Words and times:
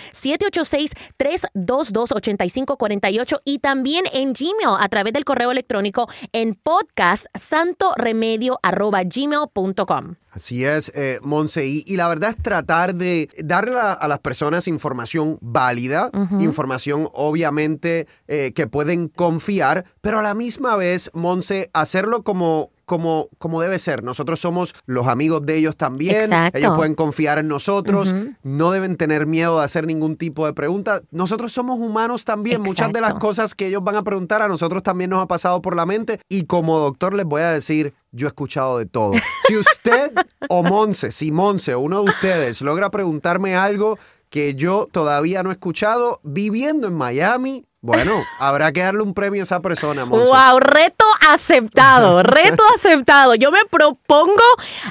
786-322-8548 1.18 3.40
y 3.44 3.58
también 3.58 4.04
en 4.12 4.34
Gmail 4.34 4.76
a 4.78 4.88
través 4.88 5.14
del 5.14 5.24
correo 5.24 5.50
electrónico 5.50 6.08
en 6.32 6.49
podcast 6.54 7.26
santoremedio.gmail.com. 7.34 10.14
Así 10.30 10.64
es, 10.64 10.90
eh, 10.94 11.18
Monse. 11.22 11.66
Y, 11.66 11.82
y 11.86 11.96
la 11.96 12.08
verdad 12.08 12.30
es 12.30 12.36
tratar 12.42 12.94
de 12.94 13.28
darle 13.38 13.78
a, 13.78 13.92
a 13.92 14.08
las 14.08 14.20
personas 14.20 14.68
información 14.68 15.38
válida, 15.40 16.10
información 16.38 17.08
obviamente 17.12 18.06
eh, 18.28 18.52
que 18.54 18.68
pueden 18.68 19.08
confiar, 19.08 19.84
pero 20.00 20.20
a 20.20 20.22
la 20.22 20.34
misma 20.34 20.76
vez, 20.76 21.10
Monse, 21.14 21.70
hacerlo 21.72 22.22
como... 22.22 22.70
Como, 22.90 23.28
como 23.38 23.60
debe 23.60 23.78
ser. 23.78 24.02
Nosotros 24.02 24.40
somos 24.40 24.74
los 24.84 25.06
amigos 25.06 25.42
de 25.42 25.56
ellos 25.56 25.76
también. 25.76 26.22
Exacto. 26.22 26.58
Ellos 26.58 26.72
pueden 26.74 26.96
confiar 26.96 27.38
en 27.38 27.46
nosotros. 27.46 28.12
No 28.42 28.72
deben 28.72 28.96
tener 28.96 29.26
miedo 29.26 29.60
de 29.60 29.64
hacer 29.64 29.86
ningún 29.86 30.16
tipo 30.16 30.44
de 30.44 30.54
pregunta. 30.54 31.00
Nosotros 31.12 31.52
somos 31.52 31.78
humanos 31.78 32.24
también. 32.24 32.60
Muchas 32.60 32.92
de 32.92 33.00
las 33.00 33.14
cosas 33.14 33.54
que 33.54 33.68
ellos 33.68 33.84
van 33.84 33.94
a 33.94 34.02
preguntar 34.02 34.42
a 34.42 34.48
nosotros 34.48 34.82
también 34.82 35.10
nos 35.10 35.22
ha 35.22 35.28
pasado 35.28 35.62
por 35.62 35.76
la 35.76 35.86
mente. 35.86 36.18
Y 36.28 36.46
como 36.46 36.80
doctor 36.80 37.14
les 37.14 37.26
voy 37.26 37.42
a 37.42 37.52
decir, 37.52 37.94
yo 38.10 38.26
he 38.26 38.30
escuchado 38.30 38.78
de 38.78 38.86
todo. 38.86 39.12
Si 39.46 39.56
usted 39.56 40.10
o 40.48 40.64
Monse, 40.64 41.12
si 41.12 41.30
Monse 41.30 41.74
o 41.74 41.78
uno 41.78 42.02
de 42.02 42.10
ustedes 42.10 42.60
logra 42.60 42.90
preguntarme 42.90 43.54
algo 43.54 44.00
que 44.30 44.56
yo 44.56 44.88
todavía 44.90 45.44
no 45.44 45.50
he 45.50 45.52
escuchado, 45.52 46.18
viviendo 46.24 46.88
en 46.88 46.94
Miami, 46.94 47.66
bueno, 47.82 48.22
habrá 48.38 48.72
que 48.72 48.80
darle 48.80 49.02
un 49.02 49.14
premio 49.14 49.40
a 49.40 49.44
esa 49.44 49.60
persona, 49.62 50.04
Monse. 50.04 50.26
Wow, 50.26 50.60
reto 50.60 51.06
aceptado, 51.30 52.22
reto 52.22 52.62
aceptado. 52.74 53.34
Yo 53.36 53.50
me 53.50 53.60
propongo 53.70 54.42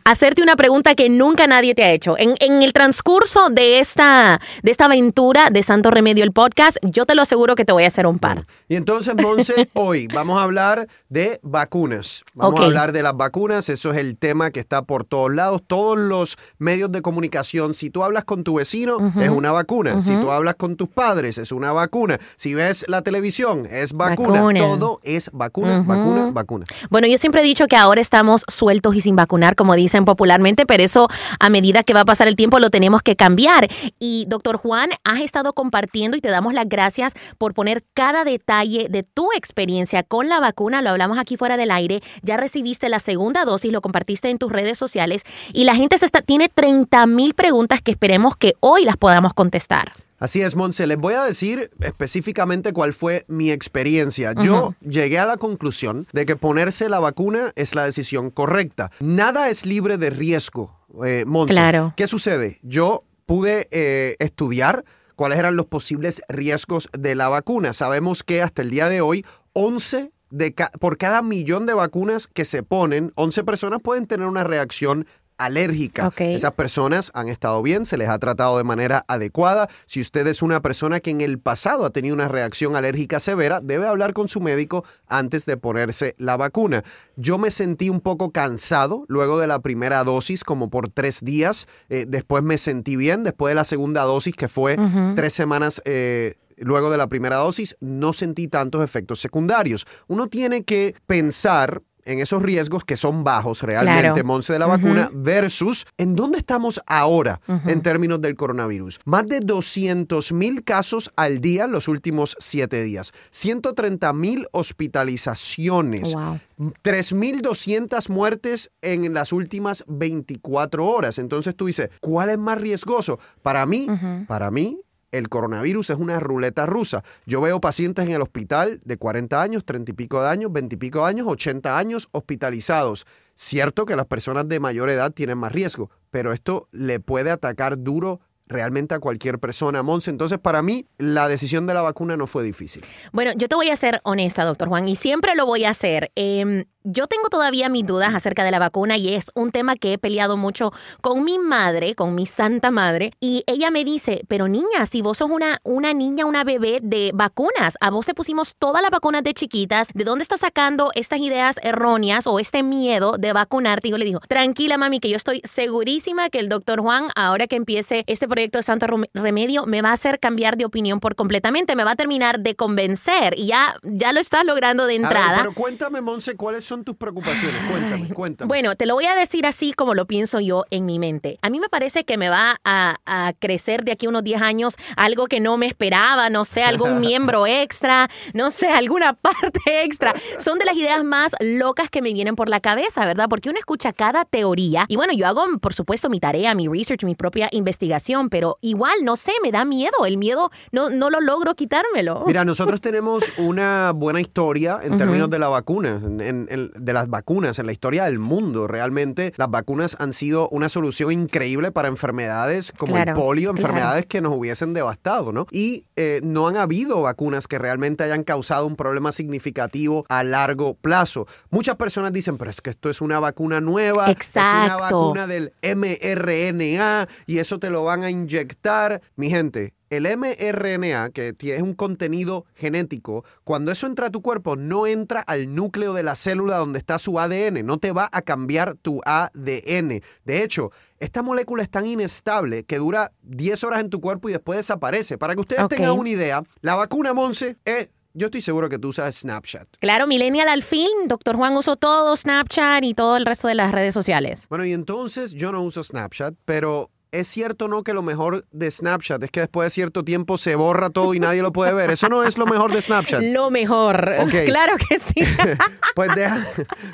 hacerte 0.05 0.41
una 0.41 0.55
pregunta 0.55 0.95
que 0.95 1.07
nunca 1.07 1.45
nadie 1.45 1.75
te 1.75 1.83
ha 1.83 1.91
hecho. 1.91 2.17
En, 2.17 2.35
en 2.39 2.63
el 2.63 2.73
transcurso 2.73 3.49
de 3.51 3.79
esta, 3.79 4.41
de 4.63 4.71
esta 4.71 4.85
aventura 4.85 5.51
de 5.51 5.61
Santo 5.61 5.91
Remedio, 5.91 6.23
el 6.23 6.31
podcast, 6.31 6.77
yo 6.81 7.05
te 7.05 7.13
lo 7.13 7.21
aseguro 7.21 7.53
que 7.53 7.63
te 7.63 7.73
voy 7.73 7.83
a 7.83 7.87
hacer 7.87 8.07
un 8.07 8.17
par. 8.17 8.47
Y 8.67 8.75
entonces, 8.75 9.13
Monse, 9.15 9.69
hoy 9.75 10.07
vamos 10.07 10.39
a 10.39 10.43
hablar 10.43 10.87
de 11.09 11.39
vacunas. 11.43 12.23
Vamos 12.33 12.59
a 12.59 12.65
hablar 12.65 12.91
de 12.91 13.03
las 13.03 13.15
vacunas. 13.15 13.69
Eso 13.69 13.91
es 13.91 13.99
el 13.99 14.17
tema 14.17 14.49
que 14.49 14.59
está 14.59 14.81
por 14.81 15.03
todos 15.03 15.31
lados. 15.31 15.61
Todos 15.67 15.95
los 15.95 16.37
medios 16.57 16.91
de 16.91 17.03
comunicación. 17.03 17.75
Si 17.75 17.91
tú 17.91 18.03
hablas 18.03 18.25
con 18.25 18.43
tu 18.43 18.55
vecino, 18.55 18.97
es 19.21 19.29
una 19.29 19.51
vacuna. 19.51 20.01
Si 20.01 20.15
tú 20.15 20.31
hablas 20.31 20.55
con 20.55 20.75
tus 20.75 20.89
padres, 20.89 21.37
es 21.37 21.51
una 21.51 21.71
vacuna. 21.71 22.17
Si 22.35 22.55
ves 22.55 22.78
la 22.87 23.01
televisión, 23.01 23.67
es 23.69 23.93
vacuna. 23.93 24.41
Vacuna. 24.41 24.59
Todo 24.59 24.99
es 25.03 25.29
vacuna, 25.33 25.83
vacuna, 25.85 26.31
vacuna. 26.31 26.65
Bueno, 26.89 27.07
yo 27.07 27.17
siempre 27.17 27.41
he 27.41 27.43
dicho 27.43 27.67
que 27.67 27.75
ahora 27.75 28.01
estamos 28.01 28.43
sueltos 28.47 28.95
y 28.95 29.01
sin 29.01 29.15
vacunar, 29.15 29.55
como 29.55 29.75
dicen 29.75 30.05
popularmente, 30.05 30.65
pero 30.65 30.83
eso 30.83 31.07
a 31.39 31.49
medida 31.49 31.83
que 31.83 31.93
va 31.93 32.01
a 32.01 32.05
pasar 32.05 32.27
el 32.27 32.35
tiempo 32.35 32.59
lo 32.59 32.69
tenemos 32.69 33.01
que 33.01 33.15
cambiar. 33.15 33.69
Y 33.99 34.25
doctor 34.27 34.57
Juan, 34.57 34.89
has 35.03 35.21
estado 35.21 35.53
compartiendo 35.53 36.17
y 36.17 36.21
te 36.21 36.29
damos 36.29 36.53
las 36.53 36.67
gracias 36.67 37.13
por 37.37 37.53
poner 37.53 37.83
cada 37.93 38.23
detalle 38.23 38.87
de 38.89 39.03
tu 39.03 39.29
experiencia 39.35 40.03
con 40.03 40.29
la 40.29 40.39
vacuna. 40.39 40.81
Lo 40.81 40.89
hablamos 40.89 41.17
aquí 41.17 41.37
fuera 41.37 41.57
del 41.57 41.71
aire. 41.71 42.01
Ya 42.21 42.37
recibiste 42.37 42.89
la 42.89 42.99
segunda 42.99 43.45
dosis, 43.45 43.71
lo 43.71 43.81
compartiste 43.81 44.29
en 44.29 44.37
tus 44.37 44.51
redes 44.51 44.77
sociales 44.77 45.23
y 45.53 45.63
la 45.63 45.75
gente 45.75 45.97
se 45.97 46.05
está, 46.05 46.21
tiene 46.21 46.49
30 46.49 47.05
mil 47.07 47.33
preguntas 47.33 47.81
que 47.81 47.91
esperemos 47.91 48.35
que 48.35 48.55
hoy 48.59 48.85
las 48.85 48.97
podamos 48.97 49.33
contestar. 49.33 49.91
Así 50.19 50.41
es, 50.41 50.55
Monse. 50.55 50.85
Les 50.87 50.97
voy 50.97 51.13
a 51.13 51.23
decir 51.23 51.71
específicamente 51.79 52.73
cuál 52.73 52.93
fue 52.93 53.23
mi 53.27 53.51
experiencia. 53.51 54.33
Yo 54.33 54.75
llegué 54.81 55.19
a 55.19 55.25
la 55.25 55.37
conclusión 55.37 56.07
de 56.11 56.25
que 56.25 56.35
ponerse 56.35 56.89
la 56.89 56.99
vacuna 56.99 57.51
es 57.55 57.75
la 57.75 57.85
decisión 57.85 58.29
correcta. 58.29 58.91
Nada 58.99 59.49
es 59.49 59.65
libre 59.65 59.97
de 59.97 60.09
riesgo, 60.09 60.79
eh, 61.05 61.23
Monse. 61.25 61.53
Claro. 61.53 61.93
¿Qué 61.95 62.07
sucede? 62.07 62.59
Yo 62.63 63.03
pude 63.25 63.67
eh, 63.71 64.15
estudiar 64.19 64.83
cuáles 65.15 65.37
eran 65.39 65.55
los 65.55 65.65
posibles 65.67 66.21
riesgos 66.29 66.89
de 66.97 67.15
la 67.15 67.29
vacuna. 67.29 67.73
Sabemos 67.73 68.23
que 68.23 68.41
hasta 68.41 68.61
el 68.61 68.71
día 68.71 68.89
de 68.89 69.01
hoy, 69.01 69.25
11 69.53 70.11
de 70.31 70.53
ca- 70.53 70.71
por 70.79 70.97
cada 70.97 71.21
millón 71.21 71.65
de 71.65 71.73
vacunas 71.73 72.27
que 72.27 72.45
se 72.45 72.63
ponen, 72.63 73.11
11 73.15 73.43
personas 73.43 73.79
pueden 73.83 74.05
tener 74.07 74.27
una 74.27 74.43
reacción 74.43 75.05
alérgica. 75.39 76.05
Esas 76.35 76.51
personas 76.53 77.11
han 77.15 77.29
estado 77.29 77.63
bien, 77.63 77.85
se 77.85 77.97
les 77.97 78.09
ha 78.09 78.19
tratado 78.19 78.57
de 78.57 78.63
manera 78.63 79.03
adecuada. 79.07 79.67
Si 79.87 80.01
usted 80.01 80.27
es 80.27 80.43
una 80.43 80.61
persona 80.61 80.99
que 80.99 81.09
en 81.09 81.21
el 81.21 81.39
pasado 81.39 81.85
ha 81.85 81.89
tenido 81.89 82.13
una 82.13 82.27
reacción 82.27 82.75
alérgica 82.75 83.19
severa, 83.19 83.61
debe 83.61 83.87
hablar 83.87 84.13
con 84.13 84.27
su 84.29 84.41
médico 84.41 84.83
antes 85.07 85.45
de 85.47 85.57
ponerse 85.57 86.13
la 86.17 86.37
vacuna. 86.37 86.83
Yo 87.15 87.37
me 87.37 87.49
sentí 87.49 87.89
un 87.89 88.01
poco 88.01 88.31
cansado 88.31 89.05
luego 89.07 89.39
de 89.39 89.47
la 89.47 89.59
primera 89.59 90.03
dosis, 90.03 90.43
como 90.43 90.69
por 90.69 90.89
tres 90.89 91.23
días. 91.23 91.67
Eh, 91.89 92.05
después 92.07 92.43
me 92.43 92.57
sentí 92.57 92.95
bien, 92.95 93.23
después 93.23 93.51
de 93.51 93.55
la 93.55 93.63
segunda 93.63 94.03
dosis, 94.03 94.35
que 94.35 94.47
fue 94.47 94.77
tres 95.15 95.33
semanas. 95.33 95.81
eh, 95.85 96.35
Luego 96.61 96.89
de 96.89 96.97
la 96.97 97.07
primera 97.07 97.37
dosis 97.37 97.77
no 97.79 98.11
sentí 98.11 98.49
tantos 98.49 98.83
efectos 98.83 99.21
secundarios. 99.21 99.87
Uno 100.07 100.27
tiene 100.27 100.65
que 100.65 100.93
pensar 101.07 101.81
en 102.05 102.19
esos 102.19 102.41
riesgos 102.41 102.83
que 102.85 102.95
son 102.95 103.23
bajos 103.23 103.61
realmente, 103.63 104.01
Claro. 104.11 104.23
Monse, 104.25 104.53
de 104.53 104.59
la 104.59 104.65
vacuna, 104.67 105.09
versus 105.13 105.85
en 105.97 106.15
dónde 106.15 106.37
estamos 106.39 106.81
ahora 106.87 107.39
en 107.65 107.81
términos 107.81 108.21
del 108.21 108.35
coronavirus. 108.35 108.99
Más 109.05 109.25
de 109.27 109.39
200 109.41 110.31
mil 110.31 110.63
casos 110.63 111.11
al 111.15 111.39
día 111.41 111.65
en 111.65 111.71
los 111.71 111.87
últimos 111.87 112.35
siete 112.39 112.83
días, 112.83 113.11
130 113.31 114.13
mil 114.13 114.47
hospitalizaciones, 114.51 116.13
Wow. 116.13 116.39
3.200 116.83 118.09
muertes 118.09 118.71
en 118.81 119.13
las 119.13 119.31
últimas 119.31 119.83
24 119.87 120.85
horas. 120.85 121.19
Entonces 121.19 121.55
tú 121.55 121.67
dices, 121.67 121.89
¿cuál 122.01 122.29
es 122.29 122.37
más 122.37 122.59
riesgoso? 122.59 123.19
Para 123.41 123.65
mí, 123.65 123.87
para 124.27 124.51
mí, 124.51 124.79
el 125.11 125.29
coronavirus 125.29 125.91
es 125.91 125.97
una 125.97 126.19
ruleta 126.19 126.65
rusa. 126.65 127.03
Yo 127.25 127.41
veo 127.41 127.59
pacientes 127.61 128.05
en 128.05 128.13
el 128.13 128.21
hospital 128.21 128.81
de 128.83 128.97
40 128.97 129.41
años, 129.41 129.65
30 129.65 129.91
y 129.91 129.93
pico 129.93 130.21
de 130.21 130.29
años, 130.29 130.51
20 130.51 130.75
y 130.75 130.77
pico 130.77 130.99
de 130.99 131.09
años, 131.09 131.27
80 131.27 131.77
años 131.77 132.09
hospitalizados. 132.11 133.05
Cierto 133.33 133.85
que 133.85 133.95
las 133.95 134.05
personas 134.05 134.47
de 134.47 134.59
mayor 134.59 134.89
edad 134.89 135.11
tienen 135.11 135.37
más 135.37 135.51
riesgo, 135.51 135.89
pero 136.11 136.33
esto 136.33 136.67
le 136.71 136.99
puede 136.99 137.31
atacar 137.31 137.81
duro 137.81 138.19
realmente 138.49 138.95
a 138.95 138.99
cualquier 138.99 139.39
persona, 139.39 139.83
Monse. 139.83 140.09
Entonces, 140.09 140.39
para 140.39 140.61
mí, 140.61 140.85
la 140.97 141.27
decisión 141.27 141.67
de 141.67 141.75
la 141.75 141.81
vacuna 141.81 142.17
no 142.17 142.27
fue 142.27 142.43
difícil. 142.43 142.83
Bueno, 143.13 143.31
yo 143.35 143.47
te 143.47 143.55
voy 143.55 143.69
a 143.69 143.75
ser 143.75 144.01
honesta, 144.03 144.43
doctor 144.43 144.67
Juan, 144.67 144.87
y 144.87 144.95
siempre 144.95 145.35
lo 145.35 145.45
voy 145.45 145.63
a 145.63 145.69
hacer. 145.69 146.11
Em, 146.15 146.65
yo 146.83 147.07
tengo 147.07 147.29
todavía 147.29 147.69
mis 147.69 147.85
dudas 147.85 148.13
acerca 148.15 148.43
de 148.43 148.51
la 148.51 148.59
vacuna 148.59 148.97
y 148.97 149.13
es 149.13 149.31
un 149.35 149.51
tema 149.51 149.75
que 149.75 149.93
he 149.93 149.97
peleado 149.97 150.37
mucho 150.37 150.71
con 151.01 151.23
mi 151.23 151.37
madre, 151.37 151.95
con 151.95 152.15
mi 152.15 152.25
santa 152.25 152.71
madre, 152.71 153.11
y 153.19 153.43
ella 153.47 153.69
me 153.71 153.83
dice, 153.83 154.23
pero 154.27 154.47
niña, 154.47 154.85
si 154.89 155.01
vos 155.01 155.17
sos 155.17 155.29
una, 155.29 155.59
una 155.63 155.93
niña, 155.93 156.25
una 156.25 156.43
bebé 156.43 156.79
de 156.81 157.11
vacunas, 157.13 157.75
a 157.81 157.89
vos 157.89 158.05
te 158.05 158.13
pusimos 158.13 158.55
todas 158.57 158.81
las 158.81 158.91
vacunas 158.91 159.23
de 159.23 159.33
chiquitas, 159.33 159.89
¿de 159.93 160.03
dónde 160.03 160.23
estás 160.23 160.39
sacando 160.41 160.91
estas 160.95 161.19
ideas 161.19 161.57
erróneas 161.63 162.27
o 162.27 162.39
este 162.39 162.63
miedo 162.63 163.17
de 163.17 163.33
vacunarte? 163.33 163.89
Y 163.89 163.91
yo 163.91 163.97
le 163.97 164.05
digo, 164.05 164.19
tranquila 164.27 164.77
mami, 164.77 164.99
que 164.99 165.09
yo 165.09 165.17
estoy 165.17 165.41
segurísima 165.43 166.29
que 166.29 166.39
el 166.39 166.49
doctor 166.49 166.81
Juan, 166.81 167.09
ahora 167.15 167.47
que 167.47 167.55
empiece 167.55 168.03
este 168.07 168.27
proyecto 168.27 168.57
de 168.59 168.63
Santo 168.63 168.87
Rem- 168.87 169.09
Remedio, 169.13 169.65
me 169.65 169.81
va 169.81 169.89
a 169.89 169.93
hacer 169.93 170.19
cambiar 170.19 170.57
de 170.57 170.65
opinión 170.65 170.99
por 170.99 171.15
completamente, 171.15 171.75
me 171.75 171.83
va 171.83 171.91
a 171.91 171.95
terminar 171.95 172.39
de 172.39 172.55
convencer 172.55 173.37
y 173.37 173.47
ya, 173.47 173.75
ya 173.83 174.13
lo 174.13 174.19
estás 174.19 174.45
logrando 174.45 174.85
de 174.85 174.97
ver, 174.97 175.05
entrada. 175.05 175.37
pero 175.39 175.53
cuéntame, 175.53 176.01
Monse, 176.01 176.35
¿cuáles 176.35 176.68
son 176.69 176.83
tus 176.83 176.95
preocupaciones? 176.95 177.59
Cuéntame, 177.69 178.07
cuéntame. 178.13 178.47
Bueno, 178.47 178.75
te 178.75 178.85
lo 178.85 178.93
voy 178.93 179.05
a 179.05 179.15
decir 179.15 179.45
así 179.45 179.73
como 179.73 179.93
lo 179.95 180.05
pienso 180.05 180.39
yo 180.39 180.65
en 180.69 180.85
mi 180.85 180.99
mente. 180.99 181.37
A 181.41 181.49
mí 181.49 181.59
me 181.59 181.67
parece 181.69 182.05
que 182.05 182.17
me 182.17 182.29
va 182.29 182.57
a, 182.63 182.95
a 183.05 183.33
crecer 183.39 183.83
de 183.83 183.91
aquí 183.91 184.05
a 184.05 184.09
unos 184.09 184.23
10 184.23 184.41
años 184.41 184.75
algo 184.95 185.27
que 185.27 185.39
no 185.39 185.57
me 185.57 185.65
esperaba, 185.65 186.29
no 186.29 186.45
sé, 186.45 186.63
algún 186.63 186.99
miembro 187.01 187.47
extra, 187.47 188.09
no 188.33 188.51
sé, 188.51 188.69
alguna 188.69 189.13
parte 189.21 189.83
extra. 189.83 190.13
Son 190.37 190.57
de 190.59 190.65
las 190.65 190.75
ideas 190.77 191.03
más 191.03 191.33
locas 191.39 191.89
que 191.89 192.01
me 192.01 192.13
vienen 192.13 192.35
por 192.35 192.49
la 192.49 192.59
cabeza, 192.59 193.05
¿verdad? 193.05 193.27
Porque 193.29 193.49
uno 193.49 193.59
escucha 193.59 193.91
cada 193.93 194.23
teoría 194.25 194.85
y 194.87 194.95
bueno, 194.95 195.13
yo 195.13 195.27
hago, 195.27 195.43
por 195.59 195.73
supuesto, 195.73 196.09
mi 196.09 196.19
tarea, 196.19 196.53
mi 196.55 196.67
research, 196.67 197.03
mi 197.03 197.15
propia 197.15 197.49
investigación, 197.51 198.29
pero 198.29 198.57
igual, 198.61 198.93
no 199.03 199.15
sé, 199.15 199.31
me 199.43 199.51
da 199.51 199.65
miedo. 199.65 200.05
El 200.05 200.17
miedo 200.17 200.51
no, 200.71 200.89
no 200.89 201.09
lo 201.09 201.19
logro 201.21 201.55
quitármelo. 201.55 202.23
Mira, 202.27 202.45
nosotros 202.45 202.79
tenemos 202.89 203.31
una 203.37 203.91
buena 203.95 204.21
historia 204.21 204.79
en 204.83 204.97
términos 204.97 205.29
de 205.29 205.39
la 205.39 205.47
vacuna, 205.47 205.99
en- 206.03 206.21
en- 206.21 206.47
en- 206.75 206.85
de 206.85 206.93
las 206.93 207.07
vacunas, 207.09 207.59
en 207.59 207.65
la 207.65 207.71
historia 207.71 208.05
del 208.05 208.19
mundo. 208.19 208.67
Realmente 208.67 209.33
las 209.37 209.49
vacunas 209.49 209.95
han 209.99 210.13
sido 210.13 210.47
una 210.49 210.69
solución 210.69 211.11
increíble 211.11 211.71
para 211.71 211.87
enfermedades 211.87 212.71
como 212.77 212.93
Claro, 212.93 213.11
el 213.11 213.15
polio, 213.17 213.51
claro. 213.51 213.61
enfermedades 213.67 214.05
que 214.05 214.21
nos 214.21 214.35
hubiesen 214.37 214.73
devastado, 214.73 215.31
¿no? 215.31 215.45
Y 215.51 215.85
eh, 215.95 216.19
no 216.23 216.47
han 216.47 216.57
habido 216.57 217.01
vacunas 217.01 217.47
que 217.47 217.57
realmente 217.59 218.03
hayan 218.03 218.23
causado 218.23 218.65
un 218.65 218.75
problema 218.75 219.11
significativo 219.11 220.05
a 220.09 220.23
largo 220.23 220.73
plazo. 220.75 221.27
Muchas 221.49 221.75
personas 221.75 222.11
dicen, 222.13 222.37
pero 222.37 222.51
es 222.51 222.61
que 222.61 222.69
esto 222.69 222.89
es 222.89 223.01
una 223.01 223.19
vacuna 223.19 223.61
nueva, 223.61 224.03
es 224.11 224.35
una 224.35 224.65
Exacto. 224.65 224.79
vacuna 224.79 225.27
del 225.27 225.53
mRNA 225.61 227.07
y 227.25 227.39
eso 227.39 227.59
te 227.59 227.69
lo 227.69 227.83
van 227.83 228.03
a 228.03 228.09
inyectar. 228.09 229.01
Mi 229.15 229.29
gente, 229.29 229.73
el 229.89 230.07
mRNA, 230.17 231.09
que 231.09 231.35
es 231.39 231.61
un 231.61 231.73
contenido 231.73 232.45
genético, 232.55 233.23
cuando 233.43 233.71
eso 233.71 233.87
entra 233.87 234.07
a 234.07 234.09
tu 234.09 234.21
cuerpo, 234.21 234.55
no 234.55 234.87
entra 234.87 235.21
al 235.21 235.53
núcleo 235.55 235.93
de 235.93 236.03
la 236.03 236.15
célula 236.15 236.57
donde 236.57 236.79
está 236.79 236.99
su 236.99 237.19
ADN, 237.19 237.65
no 237.65 237.77
te 237.77 237.91
va 237.91 238.09
a 238.11 238.21
cambiar 238.21 238.75
tu 238.75 239.01
ADN. 239.05 240.01
De 240.25 240.43
hecho, 240.43 240.71
esta 240.99 241.23
molécula 241.23 241.63
es 241.63 241.69
tan 241.69 241.85
inestable 241.85 242.63
que 242.63 242.77
dura 242.77 243.11
10 243.23 243.63
horas 243.63 243.81
en 243.81 243.89
tu 243.89 244.01
cuerpo 244.01 244.29
y 244.29 244.33
después 244.33 244.57
desaparece. 244.57 245.17
Para 245.17 245.33
que 245.35 245.41
ustedes 245.41 245.67
tengan 245.67 245.91
una 245.91 246.09
idea, 246.09 246.43
la 246.61 246.75
vacuna 246.75 247.13
Monse 247.13 247.57
es, 247.65 247.89
yo 248.13 248.27
estoy 248.27 248.41
seguro 248.41 248.69
que 248.69 248.79
tú 248.79 248.89
usas 248.89 249.15
Snapchat. 249.15 249.67
Claro, 249.79 250.07
Millennial 250.07 250.49
al 250.49 250.63
fin, 250.63 250.89
doctor 251.07 251.35
Juan 251.35 251.55
usó 251.55 251.75
todo, 251.75 252.15
Snapchat 252.15 252.83
y 252.83 252.93
todo 252.93 253.17
el 253.17 253.25
resto 253.25 253.47
de 253.47 253.55
las 253.55 253.71
redes 253.71 253.93
sociales. 253.93 254.47
Bueno, 254.49 254.65
y 254.65 254.73
entonces 254.73 255.33
yo 255.33 255.51
no 255.51 255.63
uso 255.63 255.83
Snapchat, 255.83 256.35
pero 256.45 256.89
es 257.11 257.27
cierto 257.27 257.67
no 257.67 257.83
que 257.83 257.93
lo 257.93 258.01
mejor 258.01 258.45
de 258.51 258.69
Snapchat 258.69 259.23
es 259.23 259.31
que 259.31 259.39
después 259.41 259.65
de 259.65 259.69
cierto 259.71 260.03
tiempo 260.03 260.37
se 260.37 260.55
borra 260.55 260.89
todo 260.89 261.13
y 261.13 261.19
nadie 261.19 261.41
lo 261.41 261.51
puede 261.51 261.73
ver. 261.73 261.91
Eso 261.91 262.09
no 262.09 262.23
es 262.23 262.37
lo 262.37 262.45
mejor 262.45 262.71
de 262.73 262.81
Snapchat. 262.81 263.21
Lo 263.23 263.49
mejor. 263.49 264.15
Ok. 264.19 264.33
Claro 264.45 264.75
que 264.77 264.99
sí. 264.99 265.13
Pues 265.95 266.13
deja- 266.15 266.45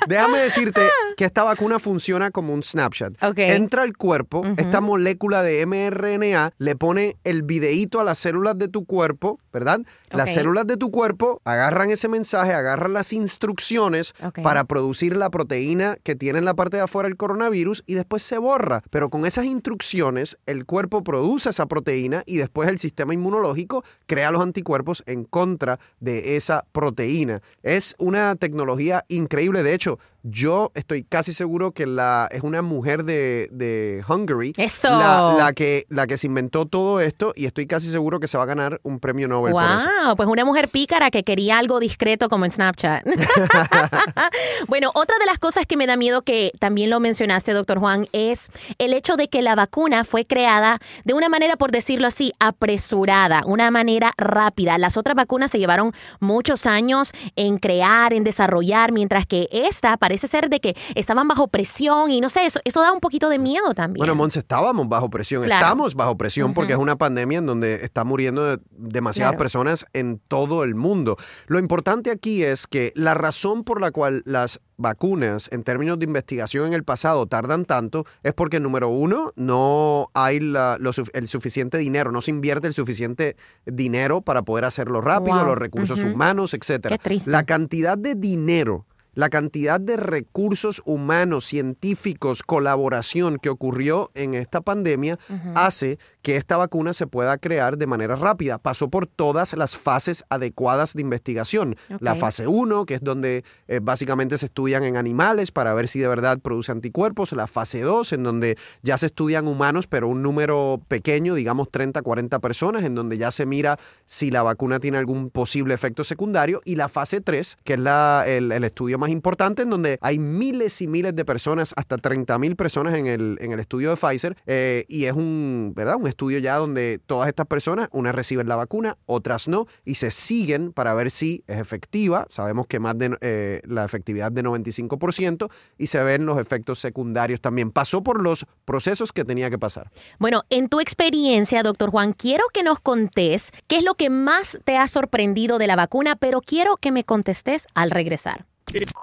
déjame 0.08 0.38
decirte 0.38 0.80
que 1.16 1.24
esta 1.24 1.42
vacuna 1.44 1.78
funciona 1.78 2.30
como 2.30 2.52
un 2.54 2.62
Snapchat. 2.64 3.22
Ok. 3.22 3.38
Entra 3.38 3.82
al 3.82 3.96
cuerpo, 3.96 4.42
esta 4.56 4.80
molécula 4.80 5.42
de 5.42 5.64
mRNA 5.66 6.52
le 6.58 6.76
pone 6.76 7.16
el 7.24 7.42
videíto 7.42 8.00
a 8.00 8.04
las 8.04 8.18
células 8.18 8.58
de 8.58 8.68
tu 8.68 8.84
cuerpo, 8.84 9.38
¿verdad? 9.56 9.80
Las 10.10 10.34
células 10.34 10.66
de 10.66 10.76
tu 10.76 10.90
cuerpo 10.90 11.40
agarran 11.44 11.88
ese 11.90 12.08
mensaje, 12.08 12.52
agarran 12.52 12.92
las 12.92 13.14
instrucciones 13.14 14.12
para 14.42 14.64
producir 14.64 15.16
la 15.16 15.30
proteína 15.30 15.96
que 16.02 16.14
tiene 16.14 16.38
en 16.38 16.44
la 16.44 16.52
parte 16.52 16.76
de 16.76 16.82
afuera 16.82 17.08
el 17.08 17.16
coronavirus 17.16 17.82
y 17.86 17.94
después 17.94 18.22
se 18.22 18.36
borra. 18.36 18.82
Pero 18.90 19.08
con 19.08 19.24
esas 19.24 19.46
instrucciones, 19.46 20.36
el 20.44 20.66
cuerpo 20.66 21.02
produce 21.02 21.48
esa 21.48 21.64
proteína 21.64 22.22
y 22.26 22.36
después 22.36 22.68
el 22.68 22.78
sistema 22.78 23.14
inmunológico 23.14 23.82
crea 24.06 24.30
los 24.30 24.42
anticuerpos 24.42 25.02
en 25.06 25.24
contra 25.24 25.78
de 26.00 26.36
esa 26.36 26.66
proteína. 26.72 27.40
Es 27.62 27.94
una 27.98 28.34
tecnología 28.36 29.04
increíble. 29.08 29.62
De 29.62 29.72
hecho, 29.72 29.98
yo 30.28 30.72
estoy 30.74 31.04
casi 31.04 31.32
seguro 31.32 31.70
que 31.70 31.86
la, 31.86 32.28
es 32.32 32.42
una 32.42 32.60
mujer 32.60 33.04
de, 33.04 33.48
de 33.52 34.02
Hungary 34.08 34.52
Eso. 34.56 34.90
La, 34.90 35.36
la 35.38 35.52
que, 35.52 35.86
la 35.88 36.06
que 36.06 36.16
se 36.16 36.26
inventó 36.26 36.66
todo 36.66 37.00
esto 37.00 37.32
y 37.36 37.46
estoy 37.46 37.66
casi 37.66 37.88
seguro 37.88 38.18
que 38.18 38.26
se 38.26 38.36
va 38.36 38.42
a 38.42 38.46
ganar 38.46 38.80
un 38.82 38.98
premio 38.98 39.28
Nobel 39.28 39.45
Wow, 39.52 40.16
pues 40.16 40.28
una 40.28 40.44
mujer 40.44 40.68
pícara 40.68 41.10
que 41.10 41.22
quería 41.24 41.58
algo 41.58 41.80
discreto 41.80 42.28
como 42.28 42.44
en 42.44 42.50
Snapchat. 42.52 43.04
bueno, 44.68 44.90
otra 44.94 45.16
de 45.18 45.26
las 45.26 45.38
cosas 45.38 45.66
que 45.66 45.76
me 45.76 45.86
da 45.86 45.96
miedo 45.96 46.22
que 46.22 46.52
también 46.58 46.90
lo 46.90 47.00
mencionaste, 47.00 47.52
doctor 47.52 47.78
Juan, 47.78 48.06
es 48.12 48.50
el 48.78 48.92
hecho 48.92 49.16
de 49.16 49.28
que 49.28 49.42
la 49.42 49.54
vacuna 49.54 50.04
fue 50.04 50.26
creada 50.26 50.78
de 51.04 51.14
una 51.14 51.28
manera, 51.28 51.56
por 51.56 51.70
decirlo 51.70 52.06
así, 52.08 52.32
apresurada, 52.38 53.42
una 53.46 53.70
manera 53.70 54.12
rápida. 54.16 54.78
Las 54.78 54.96
otras 54.96 55.16
vacunas 55.16 55.50
se 55.50 55.58
llevaron 55.58 55.92
muchos 56.20 56.66
años 56.66 57.12
en 57.36 57.58
crear, 57.58 58.12
en 58.12 58.24
desarrollar, 58.24 58.92
mientras 58.92 59.26
que 59.26 59.48
esta 59.52 59.96
parece 59.96 60.28
ser 60.28 60.48
de 60.50 60.60
que 60.60 60.76
estaban 60.94 61.28
bajo 61.28 61.48
presión 61.48 62.10
y 62.10 62.20
no 62.20 62.28
sé, 62.28 62.46
eso, 62.46 62.60
eso 62.64 62.80
da 62.80 62.92
un 62.92 63.00
poquito 63.00 63.28
de 63.28 63.38
miedo 63.38 63.74
también. 63.74 63.98
Bueno, 64.00 64.14
Monse, 64.14 64.40
estábamos 64.40 64.88
bajo 64.88 65.08
presión. 65.10 65.44
Claro. 65.44 65.64
Estamos 65.64 65.94
bajo 65.94 66.16
presión 66.16 66.54
porque 66.54 66.72
es 66.72 66.78
una 66.78 66.96
pandemia 66.96 67.38
en 67.38 67.46
donde 67.46 67.84
están 67.84 68.06
muriendo 68.06 68.44
de- 68.44 68.58
demasiadas 68.70 69.35
Personas 69.36 69.86
en 69.92 70.18
todo 70.28 70.64
el 70.64 70.74
mundo. 70.74 71.16
Lo 71.46 71.58
importante 71.58 72.10
aquí 72.10 72.42
es 72.42 72.66
que 72.66 72.92
la 72.94 73.14
razón 73.14 73.64
por 73.64 73.80
la 73.80 73.90
cual 73.90 74.22
las 74.24 74.60
vacunas 74.78 75.48
en 75.52 75.62
términos 75.62 75.98
de 75.98 76.04
investigación 76.04 76.66
en 76.66 76.72
el 76.74 76.84
pasado 76.84 77.26
tardan 77.26 77.64
tanto 77.64 78.04
es 78.22 78.32
porque, 78.34 78.60
número 78.60 78.88
uno, 78.88 79.32
no 79.36 80.10
hay 80.14 80.40
la- 80.40 80.76
lo 80.80 80.92
suf- 80.92 81.10
el 81.14 81.28
suficiente 81.28 81.78
dinero, 81.78 82.12
no 82.12 82.20
se 82.22 82.30
invierte 82.30 82.66
el 82.66 82.74
suficiente 82.74 83.36
dinero 83.64 84.20
para 84.20 84.42
poder 84.42 84.64
hacerlo 84.64 85.00
rápido, 85.00 85.36
Wow. 85.36 85.46
los 85.46 85.58
recursos 85.58 86.00
Ujú. 86.02 86.12
humanos, 86.12 86.54
etcétera. 86.54 86.96
Qué 86.98 87.02
triste. 87.02 87.30
La 87.30 87.44
cantidad 87.44 87.96
de 87.98 88.14
dinero 88.14 88.86
la 89.14 89.30
cantidad 89.30 89.80
de 89.80 89.96
recursos 89.96 90.82
humanos, 90.84 91.46
científicos, 91.46 92.42
colaboración 92.42 93.38
que 93.38 93.48
ocurrió 93.48 94.10
en 94.14 94.34
esta 94.34 94.60
pandemia 94.60 95.18
hace 95.54 95.98
que 96.26 96.34
esta 96.34 96.56
vacuna 96.56 96.92
se 96.92 97.06
pueda 97.06 97.38
crear 97.38 97.78
de 97.78 97.86
manera 97.86 98.16
rápida. 98.16 98.58
Pasó 98.58 98.88
por 98.90 99.06
todas 99.06 99.52
las 99.56 99.76
fases 99.76 100.24
adecuadas 100.28 100.94
de 100.94 101.02
investigación. 101.02 101.76
La 102.00 102.14
fase 102.16 102.48
1, 102.48 102.84
que 102.84 102.94
es 102.94 103.00
donde 103.00 103.44
eh, 103.68 103.78
básicamente 103.80 104.36
se 104.36 104.46
estudian 104.46 104.82
en 104.82 104.96
animales 104.96 105.52
para 105.52 105.72
ver 105.72 105.86
si 105.86 106.00
de 106.00 106.08
verdad 106.08 106.40
produce 106.40 106.72
anticuerpos. 106.72 107.30
La 107.30 107.46
fase 107.46 107.82
2, 107.82 108.12
en 108.14 108.24
donde 108.24 108.58
ya 108.82 108.98
se 108.98 109.06
estudian 109.06 109.46
humanos, 109.46 109.86
pero 109.86 110.08
un 110.08 110.20
número 110.20 110.80
pequeño, 110.88 111.34
digamos 111.36 111.70
30, 111.70 112.02
40 112.02 112.40
personas, 112.40 112.82
en 112.84 112.96
donde 112.96 113.18
ya 113.18 113.30
se 113.30 113.46
mira 113.46 113.78
si 114.04 114.32
la 114.32 114.42
vacuna 114.42 114.80
tiene 114.80 114.98
algún 114.98 115.30
posible 115.30 115.74
efecto 115.74 116.02
secundario. 116.02 116.60
Y 116.64 116.74
la 116.74 116.88
fase 116.88 117.20
3, 117.20 117.56
que 117.62 117.74
es 117.74 117.78
la- 117.78 118.24
el, 118.26 118.50
el 118.50 118.64
estudio 118.64 118.98
más 118.98 119.10
importante, 119.10 119.62
en 119.62 119.70
donde 119.70 119.96
hay 120.00 120.18
miles 120.18 120.82
y 120.82 120.88
miles 120.88 121.14
de 121.14 121.24
personas, 121.24 121.72
hasta 121.76 121.98
30 121.98 122.36
mil 122.40 122.56
personas 122.56 122.96
en 122.96 123.06
el, 123.06 123.38
en 123.40 123.52
el 123.52 123.60
estudio 123.60 123.90
de 123.90 123.96
Pfizer, 123.96 124.36
eh, 124.46 124.84
y 124.88 125.04
es 125.04 125.12
un, 125.12 125.72
¿verdad? 125.76 125.94
un 125.94 126.15
estudio 126.16 126.38
ya 126.38 126.56
donde 126.56 126.98
todas 127.04 127.28
estas 127.28 127.46
personas, 127.46 127.88
unas 127.92 128.14
reciben 128.14 128.48
la 128.48 128.56
vacuna, 128.56 128.96
otras 129.04 129.48
no, 129.48 129.66
y 129.84 129.96
se 129.96 130.10
siguen 130.10 130.72
para 130.72 130.94
ver 130.94 131.10
si 131.10 131.44
es 131.46 131.58
efectiva. 131.58 132.26
Sabemos 132.30 132.66
que 132.66 132.80
más 132.80 132.96
de 132.96 133.16
eh, 133.20 133.60
la 133.66 133.84
efectividad 133.84 134.32
de 134.32 134.42
95% 134.42 135.50
y 135.76 135.88
se 135.88 136.02
ven 136.02 136.24
los 136.24 136.40
efectos 136.40 136.78
secundarios 136.78 137.42
también. 137.42 137.70
Pasó 137.70 138.02
por 138.02 138.22
los 138.22 138.46
procesos 138.64 139.12
que 139.12 139.24
tenía 139.24 139.50
que 139.50 139.58
pasar. 139.58 139.90
Bueno, 140.18 140.44
en 140.48 140.68
tu 140.68 140.80
experiencia, 140.80 141.62
doctor 141.62 141.90
Juan, 141.90 142.14
quiero 142.14 142.44
que 142.52 142.62
nos 142.62 142.80
contés 142.80 143.52
qué 143.66 143.76
es 143.76 143.84
lo 143.84 143.94
que 143.94 144.08
más 144.08 144.58
te 144.64 144.78
ha 144.78 144.88
sorprendido 144.88 145.58
de 145.58 145.66
la 145.66 145.76
vacuna, 145.76 146.16
pero 146.16 146.40
quiero 146.40 146.78
que 146.78 146.92
me 146.92 147.04
contestes 147.04 147.66
al 147.74 147.90
regresar. 147.90 148.46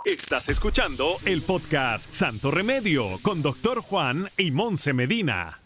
Estás 0.05 0.50
escuchando 0.50 1.15
el 1.25 1.41
podcast 1.41 2.12
Santo 2.12 2.51
Remedio 2.51 3.17
con 3.22 3.41
doctor 3.41 3.82
Juan 3.82 4.29
y 4.38 4.51
Monse 4.51 4.93
Medina. 4.93 5.62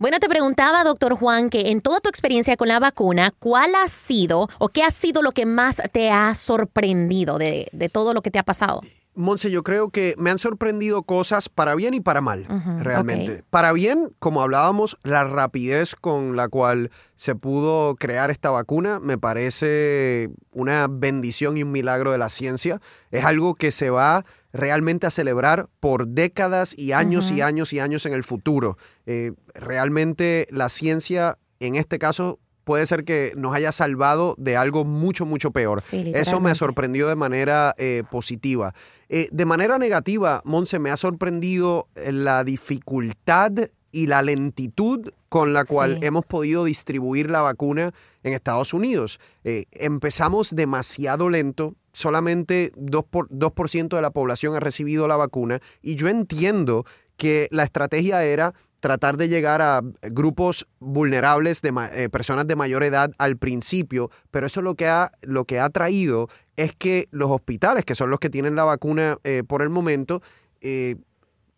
Bueno, 0.00 0.18
te 0.18 0.30
preguntaba, 0.30 0.82
doctor 0.82 1.14
Juan, 1.14 1.50
que 1.50 1.72
en 1.72 1.82
toda 1.82 2.00
tu 2.00 2.08
experiencia 2.08 2.56
con 2.56 2.68
la 2.68 2.78
vacuna, 2.78 3.34
¿cuál 3.38 3.74
ha 3.74 3.86
sido 3.86 4.48
o 4.58 4.70
qué 4.70 4.82
ha 4.82 4.90
sido 4.90 5.20
lo 5.20 5.32
que 5.32 5.44
más 5.44 5.82
te 5.92 6.10
ha 6.10 6.34
sorprendido 6.34 7.36
de, 7.36 7.68
de 7.72 7.88
todo 7.90 8.14
lo 8.14 8.22
que 8.22 8.30
te 8.30 8.38
ha 8.38 8.42
pasado? 8.42 8.80
Monse, 9.14 9.50
yo 9.50 9.64
creo 9.64 9.90
que 9.90 10.14
me 10.18 10.30
han 10.30 10.38
sorprendido 10.38 11.02
cosas 11.02 11.48
para 11.48 11.74
bien 11.74 11.94
y 11.94 12.00
para 12.00 12.20
mal, 12.20 12.46
realmente. 12.78 13.42
Para 13.50 13.72
bien, 13.72 14.12
como 14.20 14.40
hablábamos, 14.40 14.98
la 15.02 15.24
rapidez 15.24 15.96
con 15.96 16.36
la 16.36 16.48
cual 16.48 16.90
se 17.16 17.34
pudo 17.34 17.96
crear 17.96 18.30
esta 18.30 18.50
vacuna 18.50 19.00
me 19.00 19.18
parece 19.18 20.30
una 20.52 20.86
bendición 20.88 21.56
y 21.56 21.64
un 21.64 21.72
milagro 21.72 22.12
de 22.12 22.18
la 22.18 22.28
ciencia. 22.28 22.80
Es 23.10 23.24
algo 23.24 23.56
que 23.56 23.72
se 23.72 23.90
va 23.90 24.24
realmente 24.52 25.06
a 25.06 25.10
celebrar 25.10 25.68
por 25.80 26.06
décadas 26.06 26.76
y 26.78 26.92
años 26.92 27.30
y 27.30 27.40
años 27.40 27.72
y 27.72 27.80
años 27.80 28.06
en 28.06 28.12
el 28.12 28.24
futuro. 28.24 28.78
Eh, 29.06 29.32
realmente 29.54 30.46
la 30.50 30.68
ciencia, 30.68 31.36
en 31.58 31.74
este 31.74 31.98
caso, 31.98 32.38
puede 32.70 32.86
ser 32.86 33.02
que 33.02 33.32
nos 33.36 33.52
haya 33.52 33.72
salvado 33.72 34.36
de 34.38 34.56
algo 34.56 34.84
mucho, 34.84 35.26
mucho 35.26 35.50
peor. 35.50 35.82
Eso 35.90 36.38
me 36.38 36.54
sorprendió 36.54 37.08
de 37.08 37.16
manera 37.16 37.74
eh, 37.78 38.04
positiva. 38.08 38.74
Eh, 39.08 39.28
de 39.32 39.44
manera 39.44 39.76
negativa, 39.76 40.40
Monse, 40.44 40.78
me 40.78 40.92
ha 40.92 40.96
sorprendido 40.96 41.88
eh, 41.96 42.12
la 42.12 42.44
dificultad 42.44 43.50
y 43.90 44.06
la 44.06 44.22
lentitud 44.22 45.10
con 45.28 45.52
la 45.52 45.64
cual 45.64 45.98
hemos 46.02 46.24
podido 46.24 46.62
distribuir 46.62 47.28
la 47.28 47.42
vacuna 47.42 47.90
en 48.22 48.34
Estados 48.34 48.72
Unidos. 48.72 49.18
empezamos 49.42 50.54
demasiado 50.54 51.28
lento, 51.28 51.74
solamente 51.92 52.70
2%, 52.76 53.04
por, 53.10 53.26
2 53.32 53.88
de 53.88 54.00
la 54.00 54.10
población 54.10 54.54
ha 54.54 54.60
recibido 54.60 55.08
la 55.08 55.16
vacuna 55.16 55.58
y 55.82 55.96
yo 55.96 56.06
entiendo 56.06 56.84
que 57.16 57.48
la 57.50 57.64
estrategia 57.64 58.22
era 58.22 58.54
tratar 58.80 59.16
de 59.16 59.28
llegar 59.28 59.62
a 59.62 59.82
grupos 60.02 60.66
vulnerables 60.80 61.62
de 61.62 61.72
eh, 61.92 62.08
personas 62.08 62.46
de 62.46 62.56
mayor 62.56 62.82
edad 62.82 63.12
al 63.18 63.36
principio, 63.36 64.10
pero 64.30 64.46
eso 64.46 64.62
lo 64.62 64.74
que 64.74 64.88
ha, 64.88 65.12
lo 65.22 65.44
que 65.44 65.60
ha 65.60 65.68
traído 65.70 66.28
es 66.56 66.74
que 66.74 67.08
los 67.10 67.30
hospitales, 67.30 67.84
que 67.84 67.94
son 67.94 68.10
los 68.10 68.18
que 68.18 68.30
tienen 68.30 68.56
la 68.56 68.64
vacuna 68.64 69.18
eh, 69.22 69.42
por 69.46 69.62
el 69.62 69.68
momento, 69.68 70.22
eh, 70.60 70.96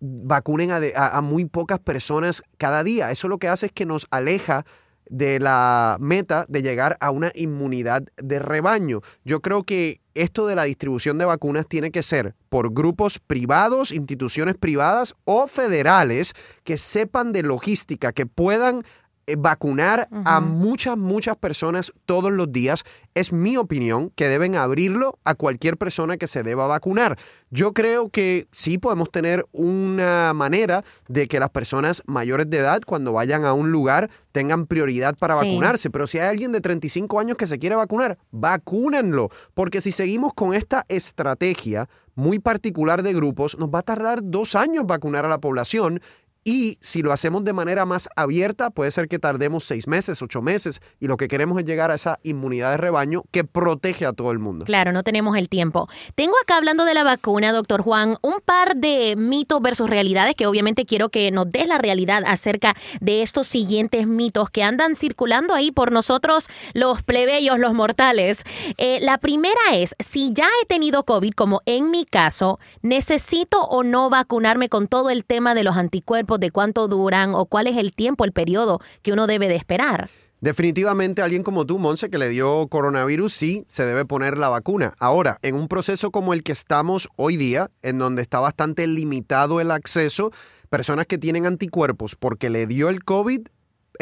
vacunen 0.00 0.73
a, 0.73 0.81
a, 0.95 1.21
muy 1.21 1.45
pocas 1.45 1.79
personas 1.79 2.43
cada 2.59 2.83
día. 2.83 3.11
Eso 3.12 3.29
lo 3.29 3.38
que 3.38 3.49
hace 3.49 3.67
es 3.67 3.73
que 3.73 3.87
nos 3.87 4.07
aleja 4.11 4.64
de 5.12 5.38
la 5.38 5.99
meta 6.00 6.47
de 6.49 6.62
llegar 6.62 6.97
a 7.00 7.11
una 7.11 7.31
inmunidad 7.35 8.02
de 8.16 8.38
rebaño. 8.38 9.02
Yo 9.25 9.42
creo 9.42 9.62
que 9.62 10.00
esto 10.14 10.47
de 10.47 10.54
la 10.54 10.64
distribución 10.64 11.19
de 11.19 11.26
vacunas 11.26 11.66
tiene 11.69 11.90
que 11.90 12.02
ser 12.02 12.35
por 12.49 12.73
grupos 12.73 13.19
privados, 13.19 13.92
instituciones 13.92 14.57
privadas 14.57 15.14
o 15.25 15.47
federales 15.47 16.33
que 16.64 16.78
sepan 16.78 17.33
de 17.33 17.42
logística, 17.42 18.12
que 18.12 18.25
puedan 18.25 18.83
eh, 19.26 19.37
vacunar 19.38 20.09
a 20.25 20.41
muchas, 20.41 20.97
muchas 20.97 21.37
personas 21.37 21.93
todos 22.07 22.33
los 22.33 22.50
días. 22.50 22.85
Es 23.14 23.33
mi 23.33 23.57
opinión 23.57 24.11
que 24.11 24.29
deben 24.29 24.57
abrirlo 24.57 25.19
a 25.25 25.35
cualquier 25.35 25.76
persona 25.76 26.17
que 26.17 26.26
se 26.26 26.43
deba 26.43 26.67
vacunar. 26.67 27.17
Yo 27.50 27.73
creo 27.73 28.09
que 28.09 28.49
sí 28.50 28.79
podemos 28.79 29.11
tener 29.11 29.47
una 29.52 30.33
manera 30.35 30.83
de 31.09 31.29
que 31.29 31.38
las 31.38 31.50
personas 31.50 32.02
mayores 32.07 32.50
de 32.50 32.59
edad, 32.59 32.81
cuando 32.85 33.12
vayan 33.12 33.45
a 33.45 33.52
un 33.52 33.71
lugar, 33.71 34.11
tengan 34.33 34.67
prioridad 34.67 35.17
para 35.17 35.35
vacunarse. 35.35 35.91
Pero 35.91 36.07
si 36.07 36.19
hay 36.19 36.29
alguien 36.29 36.52
de 36.52 36.61
35 36.61 37.21
años 37.21 37.37
que 37.37 37.47
se 37.47 37.59
quiere 37.59 37.76
vacunar, 37.76 38.19
vacúnenlo. 38.31 39.31
Porque 39.55 39.81
si 39.81 39.93
seguimos 39.93 40.33
con 40.35 40.55
esta 40.55 40.85
estrategia, 40.88 41.88
muy 42.14 42.38
particular 42.38 43.02
de 43.02 43.14
grupos, 43.14 43.57
nos 43.59 43.69
va 43.69 43.81
a 43.81 43.83
tardar 43.83 44.21
dos 44.23 44.55
años 44.55 44.87
vacunar 44.87 45.25
a 45.25 45.29
la 45.29 45.38
población 45.38 46.00
y 46.44 46.78
si 46.80 47.02
lo 47.02 47.12
hacemos 47.12 47.44
de 47.44 47.52
manera 47.52 47.87
más 47.87 48.08
abierta, 48.16 48.70
puede 48.70 48.90
ser 48.90 49.08
que 49.08 49.18
tardemos 49.18 49.64
seis 49.64 49.87
meses, 49.87 50.20
ocho 50.22 50.42
meses, 50.42 50.80
y 50.99 51.06
lo 51.06 51.16
que 51.16 51.28
queremos 51.28 51.58
es 51.58 51.64
llegar 51.64 51.90
a 51.90 51.94
esa 51.94 52.18
inmunidad 52.25 52.72
de 52.72 52.78
rebaño 52.78 53.22
que 53.30 53.44
protege 53.44 54.06
a 54.06 54.12
todo 54.12 54.32
el 54.32 54.40
mundo. 54.40 54.64
Claro, 54.64 54.90
no 54.90 55.04
tenemos 55.04 55.37
el 55.37 55.49
tiempo. 55.49 55.88
Tengo 56.16 56.34
acá 56.42 56.56
hablando 56.56 56.84
de 56.84 56.94
la 56.94 57.04
vacuna, 57.04 57.52
doctor 57.52 57.82
Juan, 57.82 58.16
un 58.22 58.40
par 58.44 58.76
de 58.76 59.14
mitos 59.16 59.62
versus 59.62 59.88
realidades 59.88 60.34
que 60.34 60.46
obviamente 60.46 60.84
quiero 60.84 61.11
que 61.11 61.30
nos 61.30 61.50
des 61.50 61.68
la 61.68 61.78
realidad 61.78 62.25
acerca 62.26 62.75
de 63.00 63.22
estos 63.22 63.46
siguientes 63.46 64.06
mitos 64.08 64.50
que 64.50 64.64
andan 64.64 64.96
circulando 64.96 65.54
ahí 65.54 65.70
por 65.70 65.92
nosotros, 65.92 66.49
los 66.75 67.02
plebeyos, 67.02 67.58
los 67.61 67.72
mortales. 67.72 68.42
Eh, 68.78 68.99
la 69.00 69.18
primera 69.18 69.61
es, 69.72 69.94
si 70.00 70.32
ya 70.32 70.49
he 70.62 70.66
tenido 70.66 71.04
COVID, 71.04 71.32
como 71.34 71.61
en 71.66 71.90
mi 71.90 72.04
caso, 72.04 72.58
¿necesito 72.82 73.62
o 73.62 73.84
no 73.84 74.11
vacunarme 74.11 74.68
con 74.68 74.88
todo 74.88 75.11
el 75.11 75.25
tema 75.25 75.54
de 75.54 75.62
los 75.62 75.76
anticuerpos? 75.76 76.31
De 76.38 76.50
cuánto 76.50 76.88
duran 76.88 77.34
o 77.34 77.46
cuál 77.46 77.66
es 77.66 77.76
el 77.76 77.92
tiempo, 77.94 78.24
el 78.24 78.32
periodo 78.32 78.80
que 79.02 79.12
uno 79.12 79.26
debe 79.26 79.48
de 79.48 79.56
esperar. 79.56 80.08
Definitivamente 80.42 81.22
alguien 81.22 81.44
como 81.44 81.66
tú, 81.66 81.78
Monse, 81.78 82.10
que 82.10 82.18
le 82.18 82.28
dio 82.28 82.66
coronavirus, 82.66 83.32
sí, 83.32 83.64
se 83.68 83.84
debe 83.84 84.04
poner 84.04 84.36
la 84.36 84.48
vacuna. 84.48 84.92
Ahora, 84.98 85.38
en 85.42 85.54
un 85.54 85.68
proceso 85.68 86.10
como 86.10 86.34
el 86.34 86.42
que 86.42 86.50
estamos 86.50 87.08
hoy 87.14 87.36
día, 87.36 87.70
en 87.82 87.98
donde 87.98 88.22
está 88.22 88.40
bastante 88.40 88.84
limitado 88.88 89.60
el 89.60 89.70
acceso, 89.70 90.32
personas 90.68 91.06
que 91.06 91.16
tienen 91.16 91.46
anticuerpos 91.46 92.16
porque 92.16 92.50
le 92.50 92.66
dio 92.66 92.88
el 92.88 93.04
COVID 93.04 93.46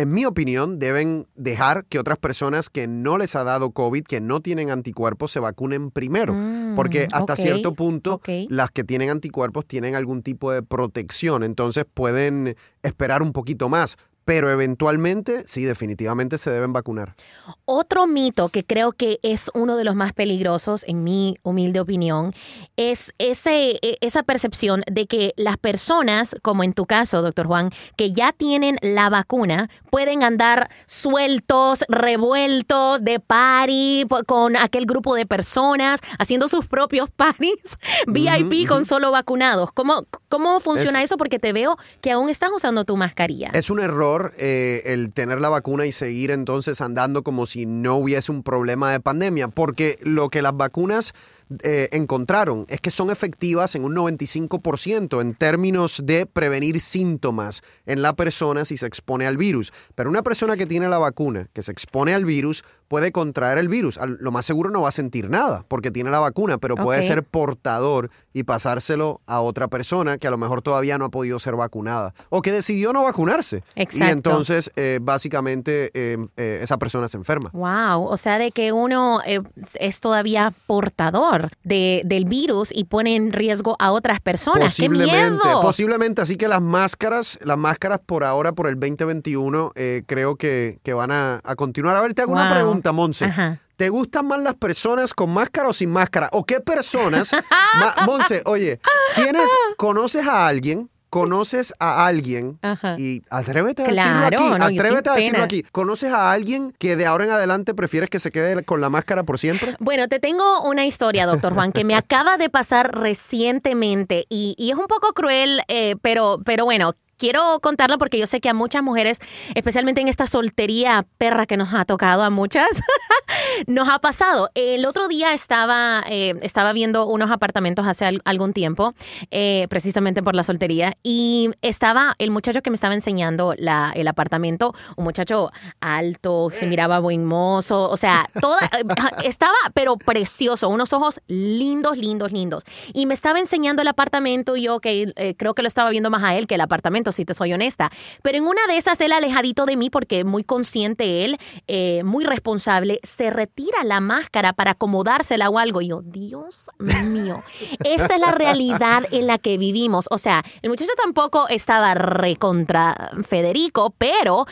en 0.01 0.11
mi 0.11 0.25
opinión, 0.25 0.79
deben 0.79 1.27
dejar 1.35 1.85
que 1.85 1.99
otras 1.99 2.19
personas 2.19 2.71
que 2.71 2.87
no 2.87 3.19
les 3.19 3.37
ha 3.37 3.45
dado 3.45 3.71
COVID, 3.71 4.05
que 4.05 4.21
no 4.21 4.41
tienen 4.41 4.71
anticuerpos, 4.71 5.31
se 5.31 5.41
vacunen 5.41 5.91
primero. 5.91 6.35
Mm, 6.35 6.75
porque 6.77 7.09
hasta 7.13 7.37
cierto 7.37 7.75
punto, 7.75 8.21
las 8.49 8.71
que 8.71 8.85
tienen 8.85 9.11
anticuerpos 9.11 9.67
tienen 9.67 9.95
algún 9.95 10.23
tipo 10.23 10.53
de 10.53 10.63
protección. 10.63 11.43
Entonces 11.45 11.85
pueden 11.93 12.57
esperar 12.83 13.23
un 13.23 13.33
poquito 13.33 13.69
más 13.69 13.97
pero 14.31 14.49
eventualmente 14.49 15.43
sí, 15.45 15.65
definitivamente 15.65 16.39
se 16.39 16.53
deben 16.53 16.73
vacunar. 16.73 17.17
Otro 17.65 18.07
mito 18.07 18.49
que 18.49 18.65
creo 18.65 18.93
que 18.93 19.19
es 19.25 19.51
uno 19.55 19.77
de 19.77 19.83
los 19.83 19.97
más 19.97 20.13
peligrosos, 20.13 20.85
en 20.87 21.03
mi 21.03 21.37
humilde 21.43 21.81
opinión, 21.81 22.33
es 22.77 23.13
ese, 23.19 23.81
e, 23.83 23.99
esa 24.01 24.23
percepción 24.23 24.85
de 24.89 25.07
que 25.09 25.35
las 25.37 25.57
personas, 25.57 26.37
como 26.43 26.63
en 26.63 26.75
tu 26.75 26.87
caso, 26.87 27.23
doctor 27.23 27.49
Juan, 27.49 27.71
que 27.97 28.13
ya 28.13 28.33
tienen 28.33 28.77
la 28.83 29.11
vacuna, 29.11 29.69
pueden 29.91 30.23
andar 30.23 30.71
sueltos, 30.87 31.85
revueltos, 31.89 33.03
de 33.03 33.19
party, 33.19 34.07
con 34.29 34.57
aquel 34.57 34.87
grupo 34.87 35.17
de 35.17 35.27
personas, 35.27 35.99
haciendo 36.21 36.47
sus 36.47 36.69
propios 36.69 37.11
parties 37.17 37.79
VIP 38.07 38.69
con 38.69 38.85
solo 38.85 39.11
vacunados. 39.11 39.73
¿Cómo, 39.73 40.07
cómo 40.29 40.61
funciona 40.61 41.03
eso? 41.03 41.17
Porque 41.17 41.41
te 41.41 41.53
veo 41.53 41.77
que 42.01 42.13
aún 42.13 42.29
estás 42.29 42.51
usando 42.55 42.85
tu 42.85 42.97
mascarilla. 42.97 43.51
Es 43.55 43.71
un 43.71 43.81
error 43.81 44.20
eh, 44.39 44.83
el 44.87 45.13
tener 45.13 45.41
la 45.41 45.49
vacuna 45.49 45.87
y 45.87 45.93
seguir 45.93 46.31
entonces 46.31 46.81
andando 46.81 47.23
como 47.23 47.47
si 47.47 47.67
no 47.67 47.97
hubiese 47.97 48.33
un 48.33 48.43
problema 48.43 48.93
de 48.93 49.01
pandemia, 49.01 49.49
porque 49.49 49.97
lo 50.03 50.29
que 50.29 50.43
las 50.43 50.57
vacunas 50.57 51.15
eh, 51.63 51.89
encontraron 51.93 52.65
es 52.69 52.81
que 52.81 52.91
son 52.91 53.11
efectivas 53.11 53.75
en 53.75 53.85
un 53.85 53.97
95% 53.97 55.21
en 55.21 55.35
términos 55.35 56.03
de 56.05 56.27
prevenir 56.27 56.81
síntomas 56.81 57.63
en 57.87 58.03
la 58.03 58.15
persona 58.15 58.65
si 58.65 58.77
se 58.77 58.87
expone 58.87 59.27
al 59.27 59.37
virus. 59.37 59.73
Pero 59.95 60.11
una 60.11 60.23
persona 60.23 60.57
que 60.57 60.67
tiene 60.67 60.89
la 60.89 60.99
vacuna, 60.99 61.49
que 61.53 61.63
se 61.63 61.73
expone 61.73 62.15
al 62.15 62.25
virus, 62.25 62.63
puede 62.91 63.13
contraer 63.13 63.57
el 63.59 63.69
virus. 63.69 64.01
Lo 64.19 64.33
más 64.33 64.45
seguro 64.45 64.69
no 64.69 64.83
va 64.83 64.89
a 64.89 64.93
sentir 64.93 65.31
nada 65.31 65.65
porque 65.69 65.93
tiene 65.93 66.11
la 66.11 66.19
vacuna, 66.19 66.59
pero 66.59 66.75
puede 66.75 67.05
ser 67.05 67.23
portador 67.23 68.11
y 68.33 68.43
pasárselo 68.43 69.21
a 69.27 69.41
otra 69.41 69.69
persona 69.69 70.19
que 70.19 70.27
a 70.27 70.31
lo 70.33 70.39
mejor 70.39 70.61
todavía 70.61 70.99
no 70.99 71.05
ha 71.05 71.09
podido 71.09 71.39
ser 71.39 71.55
vacunada 71.55 72.13
o 72.31 72.43
que 72.43 72.51
decidió 72.51 72.93
no 72.93 73.05
vacunarse. 73.05 73.63
Exacto. 73.77 74.05
Y 74.05 74.11
entonces, 74.11 74.73
eh, 74.75 74.99
básicamente, 75.01 75.93
eh, 75.95 76.19
esa 76.37 76.79
persona 76.79 77.07
se 77.07 77.17
enferma. 77.17 77.51
Wow, 77.53 78.07
o 78.07 78.17
sea, 78.17 78.39
de 78.39 78.51
que 78.51 78.73
uno 78.73 79.21
es 79.25 80.01
todavía 80.01 80.53
portador 80.67 81.51
de, 81.63 82.03
del 82.05 82.25
virus 82.25 82.71
y 82.75 82.85
pone 82.87 83.15
en 83.15 83.33
riesgo 83.33 83.77
a 83.79 83.93
otras 83.93 84.21
personas. 84.21 84.77
¡Qué 84.77 84.89
miedo! 84.89 85.39
Posiblemente, 85.63 86.23
así 86.23 86.35
que 86.35 86.49
las 86.49 86.61
máscaras, 86.61 87.39
las 87.45 87.57
máscaras 87.57 88.01
por 88.05 88.25
ahora, 88.25 88.51
por 88.51 88.67
el 88.67 88.75
2021, 88.81 89.71
eh, 89.77 90.03
creo 90.07 90.35
que, 90.35 90.81
que 90.83 90.93
van 90.93 91.13
a, 91.13 91.41
continuar. 91.57 91.97
A 91.97 92.01
ver, 92.01 92.15
te 92.15 92.23
hago 92.23 92.33
una 92.33 92.51
pregunta, 92.51 92.80
Monse. 92.93 93.33
¿te 93.77 93.89
gustan 93.89 94.27
más 94.27 94.41
las 94.41 94.55
personas 94.57 95.15
con 95.15 95.31
máscara 95.31 95.69
o 95.69 95.73
sin 95.73 95.91
máscara? 95.91 96.29
¿O 96.33 96.45
qué 96.45 96.61
personas? 96.61 97.31
Monse, 98.07 98.43
oye, 98.45 98.79
¿tienes, 99.15 99.51
conoces 99.77 100.27
a 100.27 100.47
alguien? 100.47 100.91
¿Conoces 101.09 101.75
a 101.81 102.07
alguien? 102.07 102.59
Ajá. 102.63 102.95
Y 102.97 103.23
atrévete 103.31 103.83
a 103.83 103.87
Claro, 103.87 104.21
decirlo 104.21 104.27
aquí. 104.27 104.59
no, 104.59 104.65
atrévete 104.65 105.11
a 105.11 105.15
decirlo 105.15 105.33
pena. 105.39 105.45
aquí. 105.45 105.63
¿Conoces 105.73 106.13
a 106.13 106.31
alguien 106.31 106.73
que 106.79 106.95
de 106.95 107.05
ahora 107.07 107.25
en 107.25 107.31
adelante 107.33 107.75
prefieres 107.75 108.09
que 108.11 108.21
se 108.21 108.31
quede 108.31 108.63
con 108.65 108.81
la 108.81 108.91
máscara 108.91 109.25
por 109.25 109.37
siempre? 109.39 109.75
Bueno, 109.81 110.07
te 110.07 110.21
tengo 110.21 110.63
una 110.63 110.87
historia, 110.87 111.27
doctor 111.27 111.53
Juan, 111.55 111.73
que 111.73 111.83
me 111.83 111.97
acaba 111.97 112.37
de 112.39 112.49
pasar 112.49 112.97
recientemente 112.97 114.27
y, 114.29 114.55
y 114.59 114.71
es 114.71 114.77
un 114.79 114.87
poco 114.87 115.13
cruel, 115.13 115.63
eh, 115.69 115.97
pero, 116.03 116.39
pero 116.45 116.65
bueno. 116.65 116.95
Quiero 117.21 117.61
contarlo 117.61 117.99
porque 117.99 118.19
yo 118.19 118.27
sé 118.27 118.41
que 118.41 118.49
a 118.49 118.55
muchas 118.55 118.83
mujeres, 118.83 119.19
especialmente 119.55 120.01
en 120.01 120.09
esta 120.09 120.25
soltería 120.25 121.05
perra 121.19 121.45
que 121.45 121.59
nos 121.59 121.75
ha 121.75 121.85
tocado 121.85 122.23
a 122.23 122.31
muchas, 122.31 122.67
nos 123.67 123.91
ha 123.91 123.99
pasado. 123.99 124.49
El 124.55 124.87
otro 124.87 125.07
día 125.07 125.35
estaba, 125.35 126.03
eh, 126.09 126.35
estaba 126.41 126.73
viendo 126.73 127.07
unos 127.07 127.31
apartamentos 127.31 127.87
hace 127.87 128.07
al- 128.07 128.23
algún 128.25 128.55
tiempo, 128.55 128.95
eh, 129.31 129.67
precisamente 129.69 130.23
por 130.23 130.35
la 130.35 130.43
soltería, 130.45 130.97
y 131.03 131.51
estaba 131.61 132.15
el 132.19 132.31
muchacho 132.31 132.63
que 132.63 132.71
me 132.71 132.75
estaba 132.77 132.95
enseñando 132.95 133.53
la, 133.59 133.93
el 133.95 134.09
apartamento, 134.09 134.75
un 134.97 135.05
muchacho 135.05 135.51
alto, 135.81 136.51
se 136.55 136.65
miraba 136.67 137.01
buen 137.01 137.27
mozo, 137.27 137.91
o 137.91 137.99
sea, 137.99 138.31
toda, 138.41 138.61
eh, 138.65 138.83
estaba, 139.25 139.53
pero 139.75 139.99
precioso, 139.99 140.71
unos 140.71 140.95
ojos 140.95 141.21
lindos, 141.27 141.99
lindos, 141.99 142.33
lindos. 142.33 142.65
Y 142.95 143.05
me 143.05 143.13
estaba 143.13 143.39
enseñando 143.39 143.83
el 143.83 143.89
apartamento 143.89 144.57
y 144.57 144.63
yo, 144.63 144.81
que 144.81 145.13
creo 145.37 145.53
que 145.55 145.61
lo 145.61 145.69
estaba 145.69 145.91
viendo 145.91 146.09
más 146.09 146.23
a 146.25 146.35
él 146.35 146.47
que 146.47 146.55
el 146.55 146.63
apartamento, 146.63 147.10
si 147.13 147.25
te 147.25 147.35
soy 147.35 147.53
honesta. 147.53 147.91
Pero 148.23 148.39
en 148.39 148.45
una 148.45 148.67
de 148.69 148.77
esas, 148.77 149.01
él 149.01 149.13
alejadito 149.13 149.67
de 149.67 149.77
mí, 149.77 149.91
porque 149.91 150.25
muy 150.25 150.45
consciente 150.45 151.25
él, 151.25 151.39
eh, 151.67 152.03
muy 152.05 152.25
responsable, 152.25 153.01
se 153.03 153.31
retira 153.31 153.85
la 153.85 154.01
máscara 154.01 154.53
para 154.53 154.73
acomodársela 154.73 155.49
o 155.49 155.59
algo. 155.59 155.81
Y 155.81 155.89
yo, 155.89 156.03
Dios 156.03 156.71
mío, 157.05 157.43
esta 157.85 158.15
es 158.15 158.21
la 158.21 158.33
realidad 158.33 159.05
en 159.11 159.27
la 159.27 159.39
que 159.39 159.59
vivimos. 159.59 160.07
O 160.11 160.19
sea, 160.19 160.43
el 160.63 160.71
muchacho 160.71 160.93
tampoco 160.97 161.49
estaba 161.49 161.95
recontra 161.95 163.11
Federico, 163.27 163.95
pero 163.97 164.47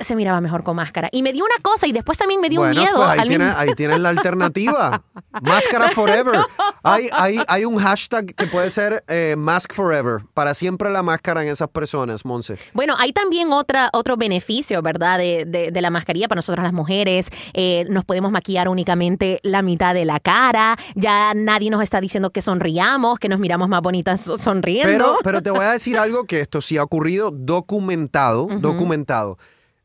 se 0.00 0.14
miraba 0.16 0.40
mejor 0.40 0.62
con 0.62 0.76
máscara. 0.76 1.08
Y 1.12 1.22
me 1.22 1.32
dio 1.32 1.44
una 1.44 1.60
cosa 1.62 1.86
y 1.86 1.92
después 1.92 2.16
también 2.18 2.40
me 2.40 2.48
dio 2.48 2.60
bueno, 2.60 2.74
un 2.74 2.78
miedo. 2.80 2.96
pues 2.96 3.08
ahí 3.08 3.18
al 3.18 3.28
mismo- 3.28 3.44
tienes, 3.44 3.56
ahí 3.56 3.74
tienes 3.74 4.00
la 4.00 4.08
alternativa. 4.10 5.02
Máscara 5.42 5.90
forever. 5.90 6.40
Hay, 6.82 7.08
hay, 7.12 7.40
hay 7.48 7.64
un 7.64 7.78
hashtag 7.78 8.26
que 8.34 8.46
puede 8.46 8.70
ser 8.70 9.04
eh, 9.08 9.34
mask 9.36 9.72
forever. 9.74 10.20
Para 10.34 10.54
siempre 10.54 10.90
la 10.90 11.02
máscara 11.02 11.42
en 11.42 11.48
esas 11.48 11.68
personas, 11.68 12.24
Monse. 12.24 12.58
Bueno, 12.72 12.94
hay 12.98 13.12
también 13.12 13.52
otra, 13.52 13.90
otro 13.92 14.16
beneficio, 14.16 14.80
¿verdad? 14.82 15.18
De, 15.18 15.44
de- 15.46 15.70
de 15.70 15.80
la 15.80 15.90
mascarilla 15.90 16.28
para 16.28 16.38
nosotras 16.38 16.64
las 16.64 16.72
mujeres. 16.72 17.28
Eh, 17.52 17.84
nos 17.90 18.04
podemos 18.04 18.30
maquillar 18.30 18.68
únicamente 18.68 19.40
la 19.42 19.62
mitad 19.62 19.94
de 19.94 20.04
la 20.04 20.20
cara. 20.20 20.76
Ya 20.94 21.34
nadie 21.34 21.70
nos 21.70 21.82
está 21.82 22.00
diciendo 22.00 22.30
que 22.30 22.40
sonriamos, 22.42 23.18
que 23.18 23.28
nos 23.28 23.38
miramos 23.40 23.68
más 23.68 23.82
bonitas 23.82 24.20
so- 24.20 24.38
sonriendo. 24.38 24.88
Pero, 24.90 25.18
pero 25.24 25.42
te 25.42 25.50
voy 25.50 25.64
a 25.64 25.72
decir 25.72 25.98
algo 25.98 26.24
que 26.24 26.40
esto 26.40 26.60
sí 26.60 26.78
ha 26.78 26.82
ocurrido 26.84 27.30
documentado, 27.32 28.46
documentado. 28.60 29.38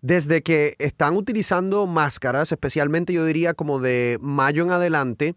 Desde 0.04 0.44
que 0.44 0.76
están 0.80 1.16
utilizando 1.16 1.88
máscaras, 1.88 2.52
especialmente 2.52 3.14
yo 3.14 3.24
diría 3.24 3.54
como 3.54 3.80
de 3.80 4.18
mayo 4.20 4.62
en 4.62 4.72
adelante, 4.72 5.34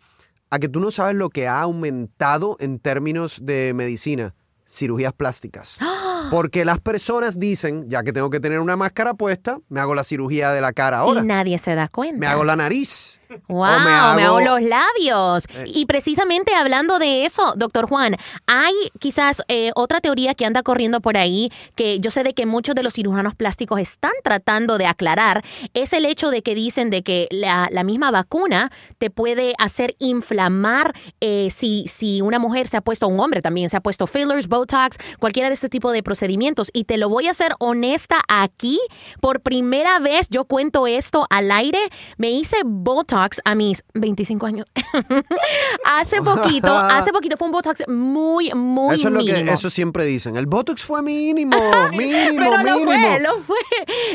a 0.51 0.59
que 0.59 0.69
tú 0.69 0.81
no 0.81 0.91
sabes 0.91 1.15
lo 1.15 1.31
que 1.31 1.47
ha 1.47 1.63
aumentado 1.63 2.57
en 2.59 2.81
términos 2.81 3.47
de 3.47 3.71
medicina, 3.77 4.35
cirugías 4.67 5.13
plásticas. 5.13 5.79
Porque 6.31 6.65
las 6.65 6.81
personas 6.81 7.39
dicen, 7.39 7.89
ya 7.89 8.03
que 8.03 8.13
tengo 8.13 8.31
que 8.31 8.41
tener 8.41 8.61
una 8.61 8.77
máscara 8.77 9.15
puesta, 9.15 9.59
me 9.69 9.81
hago 9.81 9.95
la 9.95 10.05
cirugía 10.05 10.51
de 10.51 10.61
la 10.61 10.73
cara 10.73 10.99
ahora. 10.99 11.21
y 11.21 11.25
nadie 11.25 11.59
se 11.59 11.75
da 11.75 11.89
cuenta. 11.89 12.19
Me 12.19 12.27
hago 12.27 12.45
la 12.45 12.57
nariz. 12.57 13.21
Wow, 13.49 13.65
O 13.65 13.81
me 14.15 14.23
hago, 14.23 14.41
los 14.41 14.63
labios. 14.63 15.45
Eh. 15.57 15.65
Y 15.67 15.87
precisamente 15.87 16.55
hablando 16.55 16.99
de 16.99 17.25
eso, 17.25 17.55
doctor 17.57 17.89
Juan, 17.89 18.17
hay 18.47 18.73
quizás 18.99 19.43
eh, 19.49 19.73
otra 19.75 20.01
teoría 20.01 20.35
que 20.35 20.47
anda 20.47 20.63
corriendo 20.63 21.01
por 21.01 21.17
ahí, 21.17 21.51
que 21.75 21.99
yo 21.99 22.11
sé 22.11 22.23
de 22.23 22.35
que 22.35 22.47
muchos 22.47 22.75
de 22.75 22.83
los 22.83 22.95
cirujanos 22.95 23.35
plásticos 23.35 23.81
están 23.81 24.13
tratando 24.23 24.79
de 24.79 24.87
aclarar, 24.87 25.45
es 25.75 25.93
el 25.93 26.05
hecho 26.05 26.31
de 26.31 26.43
que 26.43 26.55
dicen 26.55 26.91
de 26.91 27.03
que 27.03 27.27
la, 27.31 27.69
la 27.71 27.85
misma 27.85 28.11
vacuna 28.11 28.71
te 28.99 29.11
puede 29.11 29.55
hacer 29.59 29.97
inflamar 29.99 30.95
eh, 31.21 31.49
si, 31.51 31.87
si 31.89 32.21
una 32.21 32.39
mujer 32.39 32.69
se 32.69 32.77
ha 32.77 32.81
puesto, 32.81 33.09
un 33.09 33.21
hombre 33.21 33.43
también 33.43 33.69
se 33.69 33.77
ha 33.77 33.81
puesto 33.81 34.07
fillers, 34.07 34.49
Botox, 34.49 34.99
cualquiera 35.19 35.49
de 35.49 35.55
este 35.55 35.69
tipo 35.69 35.93
de 35.93 36.03
procedimientos. 36.07 36.71
Y 36.73 36.85
te 36.85 36.99
lo 36.99 37.09
voy 37.09 37.27
a 37.27 37.33
hacer 37.33 37.53
honesta 37.59 38.21
aquí, 38.29 38.79
por 39.21 39.41
primera 39.41 39.99
vez 39.99 40.29
yo 40.31 40.45
cuento 40.45 40.87
esto 40.87 41.27
al 41.31 41.51
aire, 41.51 41.81
me 42.17 42.31
hice 42.31 42.59
Botox 42.65 43.41
a 43.45 43.57
mis 43.57 43.83
25 43.95 44.47
años. 44.47 44.67
hace 45.85 46.23
poquito, 46.23 46.73
hace 46.73 47.13
poquito 47.13 47.37
fue 47.37 47.49
un 47.49 47.53
Botox 47.53 47.83
muy, 47.89 48.53
muy 48.55 48.95
eso 48.95 49.09
es 49.09 49.15
lo 49.15 49.25
que 49.25 49.33
mínimo. 49.33 49.53
eso 49.53 49.69
siempre 49.69 50.05
dicen. 50.05 50.37
El 50.37 50.47
Botox 50.47 50.83
fue 50.83 51.03
mínimo, 51.03 51.57
mínimo, 51.91 52.37
Pero 52.37 52.63
lo 52.63 52.79
mínimo. 52.79 52.93
fue, 52.93 53.21
lo 53.21 53.35
fue, 53.43 53.57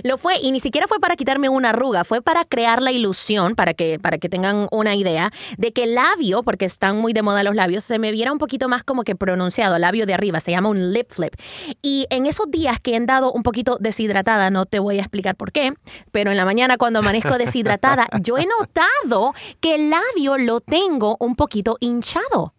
lo 0.03 0.17
fue. 0.17 0.33
Y 0.41 0.51
ni 0.51 0.61
siquiera 0.61 0.87
fue 0.87 0.99
para 1.01 1.17
quitarme 1.17 1.49
una 1.49 1.69
arruga, 1.69 2.05
fue 2.05 2.21
para 2.21 2.45
crear 2.45 2.81
la 2.81 2.93
ilusión, 2.93 3.55
para 3.55 3.73
que, 3.73 3.99
para 3.99 4.17
que 4.17 4.29
tengan 4.29 4.69
una 4.71 4.95
idea, 4.95 5.29
de 5.57 5.73
que 5.73 5.83
el 5.83 5.95
labio, 5.95 6.41
porque 6.43 6.63
están 6.63 6.97
muy 6.97 7.11
de 7.11 7.21
moda 7.21 7.43
los 7.43 7.53
labios, 7.53 7.83
se 7.83 7.99
me 7.99 8.11
viera 8.11 8.31
un 8.31 8.37
poquito 8.37 8.69
más 8.69 8.85
como 8.85 9.03
que 9.03 9.15
pronunciado, 9.15 9.77
labio 9.77 10.05
de 10.05 10.13
arriba, 10.13 10.39
se 10.39 10.51
llama 10.51 10.69
un 10.69 10.93
lip 10.93 11.11
flip. 11.11 11.35
Y 11.81 12.05
en 12.09 12.25
esos 12.25 12.49
días 12.51 12.79
que 12.79 12.91
he 12.91 12.95
andado 12.95 13.31
un 13.31 13.43
poquito 13.43 13.77
deshidratada, 13.79 14.49
no 14.49 14.65
te 14.65 14.79
voy 14.79 14.99
a 14.99 15.01
explicar 15.01 15.35
por 15.35 15.51
qué, 15.51 15.73
pero 16.11 16.31
en 16.31 16.37
la 16.37 16.45
mañana 16.45 16.77
cuando 16.77 16.99
amanezco 16.99 17.37
deshidratada, 17.37 18.07
yo 18.21 18.37
he 18.37 18.45
notado 18.45 19.33
que 19.59 19.75
el 19.75 19.89
labio 19.89 20.37
lo 20.37 20.61
tengo 20.61 21.17
un 21.19 21.35
poquito 21.35 21.77
hinchado. 21.79 22.53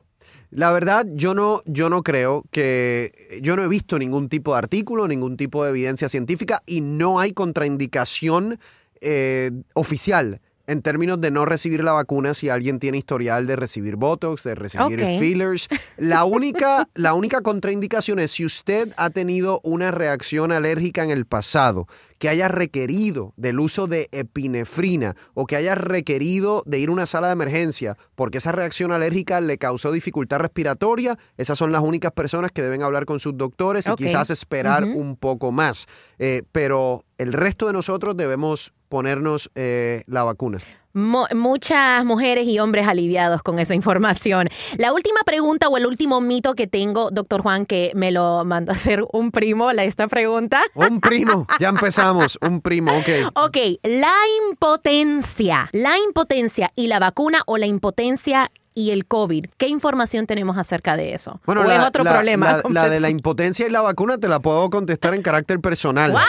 La 0.50 0.70
verdad, 0.70 1.06
yo 1.08 1.34
no, 1.34 1.62
yo 1.64 1.88
no 1.88 2.02
creo 2.02 2.44
que. 2.50 3.40
Yo 3.40 3.56
no 3.56 3.62
he 3.62 3.68
visto 3.68 3.98
ningún 3.98 4.28
tipo 4.28 4.52
de 4.52 4.58
artículo, 4.58 5.08
ningún 5.08 5.38
tipo 5.38 5.64
de 5.64 5.70
evidencia 5.70 6.10
científica 6.10 6.62
y 6.66 6.82
no 6.82 7.20
hay 7.20 7.32
contraindicación 7.32 8.58
eh, 9.00 9.50
oficial 9.72 10.40
en 10.72 10.82
términos 10.82 11.20
de 11.20 11.30
no 11.30 11.44
recibir 11.44 11.84
la 11.84 11.92
vacuna 11.92 12.34
si 12.34 12.48
alguien 12.48 12.78
tiene 12.78 12.98
historial 12.98 13.46
de 13.46 13.56
recibir 13.56 13.96
Botox, 13.96 14.42
de 14.42 14.54
recibir 14.54 15.04
fillers. 15.18 15.68
La 15.96 16.24
única, 16.24 16.88
la 16.94 17.14
única 17.14 17.42
contraindicación 17.42 18.18
es 18.18 18.32
si 18.32 18.44
usted 18.44 18.92
ha 18.96 19.10
tenido 19.10 19.60
una 19.62 19.90
reacción 19.90 20.50
alérgica 20.52 21.04
en 21.04 21.10
el 21.10 21.26
pasado, 21.26 21.86
que 22.22 22.28
haya 22.28 22.46
requerido 22.46 23.34
del 23.36 23.58
uso 23.58 23.88
de 23.88 24.08
epinefrina 24.12 25.16
o 25.34 25.44
que 25.44 25.56
haya 25.56 25.74
requerido 25.74 26.62
de 26.66 26.78
ir 26.78 26.88
a 26.88 26.92
una 26.92 27.04
sala 27.04 27.26
de 27.26 27.32
emergencia 27.32 27.96
porque 28.14 28.38
esa 28.38 28.52
reacción 28.52 28.92
alérgica 28.92 29.40
le 29.40 29.58
causó 29.58 29.90
dificultad 29.90 30.38
respiratoria, 30.38 31.18
esas 31.36 31.58
son 31.58 31.72
las 31.72 31.82
únicas 31.82 32.12
personas 32.12 32.52
que 32.52 32.62
deben 32.62 32.84
hablar 32.84 33.06
con 33.06 33.18
sus 33.18 33.36
doctores 33.36 33.88
y 33.88 33.94
quizás 33.96 34.30
esperar 34.30 34.84
un 34.84 35.16
poco 35.16 35.50
más. 35.50 35.88
Eh, 36.20 36.44
pero 36.52 37.04
el 37.18 37.32
resto 37.32 37.66
de 37.66 37.72
nosotros 37.72 38.16
debemos 38.16 38.72
ponernos 38.88 39.50
eh, 39.56 40.04
la 40.06 40.22
vacuna. 40.22 40.60
Mu- 40.94 41.26
muchas 41.34 42.04
mujeres 42.04 42.46
y 42.46 42.58
hombres 42.58 42.86
aliviados 42.86 43.42
con 43.42 43.58
esa 43.58 43.74
información. 43.74 44.48
La 44.76 44.92
última 44.92 45.20
pregunta 45.24 45.68
o 45.68 45.76
el 45.78 45.86
último 45.86 46.20
mito 46.20 46.54
que 46.54 46.66
tengo, 46.66 47.10
doctor 47.10 47.40
Juan, 47.42 47.64
que 47.66 47.92
me 47.94 48.10
lo 48.10 48.44
mandó 48.44 48.72
a 48.72 48.74
hacer 48.74 49.02
un 49.12 49.30
primo, 49.30 49.72
la, 49.72 49.84
esta 49.84 50.06
pregunta. 50.08 50.60
Un 50.74 51.00
primo, 51.00 51.46
ya 51.60 51.68
empezamos, 51.70 52.38
un 52.42 52.60
primo, 52.60 52.92
ok. 52.92 53.08
Ok, 53.46 53.56
la 53.84 54.12
impotencia. 54.50 55.68
La 55.72 55.96
impotencia 55.98 56.72
y 56.76 56.88
la 56.88 56.98
vacuna 56.98 57.42
o 57.46 57.56
la 57.58 57.66
impotencia 57.66 58.50
y 58.74 58.90
el 58.90 59.06
COVID. 59.06 59.46
¿Qué 59.58 59.68
información 59.68 60.26
tenemos 60.26 60.56
acerca 60.56 60.96
de 60.96 61.12
eso? 61.14 61.40
¿O 61.46 61.52
es 61.52 61.58
la, 61.68 61.86
otro 61.86 62.04
la- 62.04 62.12
problema? 62.12 62.60
la- 62.64 62.70
la 62.70 62.88
de 62.88 63.00
la 63.00 63.10
impotencia 63.16 63.66
y 63.66 63.70
la 63.70 63.80
vacuna 63.82 64.18
te 64.18 64.28
la 64.28 64.40
puedo 64.40 64.68
contestar 64.70 65.14
en 65.14 65.22
carácter 65.22 65.60
personal. 65.60 66.14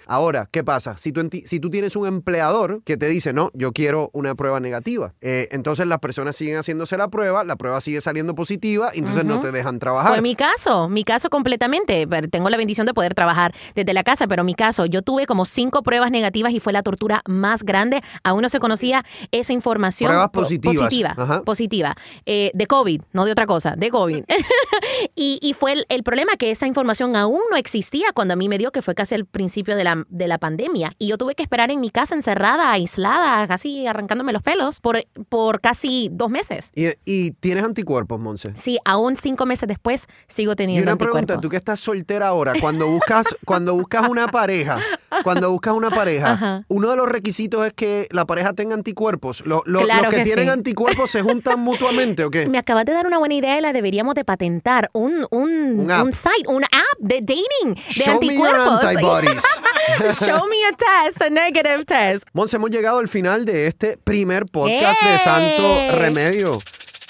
Ahora, 0.07 0.49
¿qué 0.51 0.63
pasa? 0.63 0.97
Si 0.97 1.11
tú, 1.11 1.29
si 1.45 1.59
tú 1.59 1.69
tienes 1.69 1.95
un 1.95 2.07
empleador 2.07 2.81
que 2.83 2.97
te 2.97 3.07
dice, 3.07 3.33
no, 3.33 3.51
yo 3.53 3.71
quiero 3.71 4.09
una 4.13 4.33
prueba 4.35 4.59
negativa, 4.59 5.13
eh, 5.21 5.47
entonces 5.51 5.85
las 5.85 5.99
personas 5.99 6.35
siguen 6.35 6.57
haciéndose 6.57 6.97
la 6.97 7.07
prueba, 7.09 7.43
la 7.43 7.55
prueba 7.55 7.79
sigue 7.79 8.01
saliendo 8.01 8.33
positiva, 8.33 8.89
entonces 8.93 9.23
uh 9.23 9.27
-huh. 9.27 9.29
no 9.29 9.39
te 9.39 9.51
dejan 9.51 9.77
trabajar. 9.79 10.13
Fue 10.13 10.21
mi 10.21 10.35
caso, 10.35 10.89
mi 10.89 11.03
caso 11.03 11.29
completamente. 11.29 12.07
Tengo 12.31 12.49
la 12.49 12.57
bendición 12.57 12.87
de 12.87 12.93
poder 12.93 13.13
trabajar 13.13 13.53
desde 13.75 13.93
la 13.93 14.03
casa, 14.03 14.27
pero 14.27 14.43
mi 14.43 14.55
caso, 14.55 14.85
yo 14.87 15.03
tuve 15.03 15.27
como 15.27 15.45
cinco 15.45 15.83
pruebas 15.83 16.09
negativas 16.09 16.51
y 16.51 16.59
fue 16.59 16.73
la 16.73 16.81
tortura 16.81 17.21
más 17.27 17.63
grande. 17.63 18.01
Aún 18.23 18.41
no 18.41 18.49
se 18.49 18.59
conocía 18.59 19.05
esa 19.31 19.53
información. 19.53 20.09
Pruebas 20.09 20.29
positivas. 20.29 20.77
Positiva, 20.77 21.15
Ajá. 21.15 21.41
positiva. 21.43 21.95
Eh, 22.25 22.51
de 22.53 22.65
COVID, 22.65 23.01
no 23.13 23.25
de 23.25 23.31
otra 23.31 23.45
cosa, 23.45 23.66
de 23.75 23.89
COVID. 23.89 24.23
y, 25.15 25.39
y, 25.41 25.53
fue 25.53 25.73
el, 25.73 25.85
el, 25.89 26.03
problema 26.03 26.33
que 26.37 26.51
esa 26.51 26.67
información 26.67 27.15
aún 27.15 27.41
no 27.49 27.57
existía 27.57 28.11
cuando 28.13 28.33
a 28.33 28.37
mí 28.37 28.49
me 28.49 28.57
dio 28.57 28.71
que 28.71 28.81
fue 28.81 28.95
casi 28.95 29.15
el 29.15 29.25
principio 29.25 29.75
de 29.75 29.83
la, 29.83 30.05
de 30.09 30.27
la 30.27 30.37
pandemia. 30.37 30.93
Y 30.99 31.07
yo 31.07 31.17
tuve 31.17 31.35
que 31.35 31.43
esperar 31.43 31.71
en 31.71 31.81
mi 31.81 31.89
casa 31.89 32.15
encerrada, 32.15 32.71
aislada, 32.71 33.45
casi 33.47 33.87
arrancándome 33.87 34.33
los 34.33 34.43
pelos 34.43 34.79
por, 34.79 35.03
por 35.29 35.61
casi 35.61 36.09
dos 36.11 36.29
meses. 36.29 36.71
¿Y, 36.75 36.87
y 37.05 37.31
tienes 37.31 37.63
anticuerpos, 37.63 38.19
Monse? 38.19 38.53
Sí, 38.55 38.77
aún 38.85 39.15
cinco 39.15 39.45
meses 39.45 39.67
después 39.67 40.07
sigo 40.27 40.55
teniendo 40.55 40.81
Y 40.81 40.83
una 40.83 40.91
anticuerpos. 40.93 41.25
pregunta, 41.25 41.41
tú 41.41 41.49
que 41.49 41.57
estás 41.57 41.79
soltera 41.79 42.27
ahora, 42.27 42.53
cuando 42.59 42.87
buscas, 42.87 43.35
cuando 43.45 43.73
buscas 43.75 44.07
una 44.07 44.27
pareja, 44.27 44.79
cuando 45.23 45.51
buscas 45.51 45.73
una 45.73 45.89
pareja, 45.89 46.33
Ajá. 46.33 46.63
uno 46.67 46.89
de 46.91 46.97
los 46.97 47.07
requisitos 47.07 47.65
es 47.65 47.73
que 47.73 48.07
la 48.11 48.25
pareja 48.25 48.53
tenga 48.53 48.75
anticuerpos. 48.75 49.41
Lo, 49.45 49.63
lo, 49.65 49.81
claro 49.81 50.03
los 50.03 50.13
que, 50.13 50.17
que 50.17 50.23
tienen 50.23 50.45
sí. 50.45 50.51
anticuerpos 50.51 51.11
se 51.11 51.21
juntan 51.21 51.59
mutuamente, 51.59 52.23
¿o 52.23 52.29
qué? 52.29 52.47
Me 52.49 52.57
acabas 52.57 52.85
de 52.85 52.93
dar 52.93 53.07
una 53.07 53.17
buena 53.17 53.35
idea 53.35 53.56
y 53.57 53.61
la 53.61 53.73
deberíamos 53.73 54.15
de 54.15 54.23
patentar. 54.23 54.89
Un, 54.93 55.25
un, 55.31 55.79
un, 55.79 55.91
un 55.91 56.13
site, 56.13 56.47
un 56.47 56.63
app 56.63 56.99
de 56.99 57.21
dating, 57.21 57.73
de 57.75 57.81
Show 57.89 58.13
anticuerpos. 58.15 58.83
Me 58.85 58.93
your 58.93 59.07
antibodies. 59.07 59.43
Show 60.19 60.47
me 60.47 60.57
a 60.65 61.03
test, 61.05 61.21
a 61.21 61.29
negative 61.29 61.85
test. 61.85 62.23
Monse, 62.33 62.55
hemos 62.57 62.69
llegado 62.69 62.99
al 62.99 63.07
final 63.07 63.45
de 63.45 63.67
este 63.67 63.97
primer 63.97 64.45
podcast 64.45 65.01
¡Ey! 65.03 65.11
de 65.11 65.17
Santo 65.17 65.99
Remedio. 65.99 66.59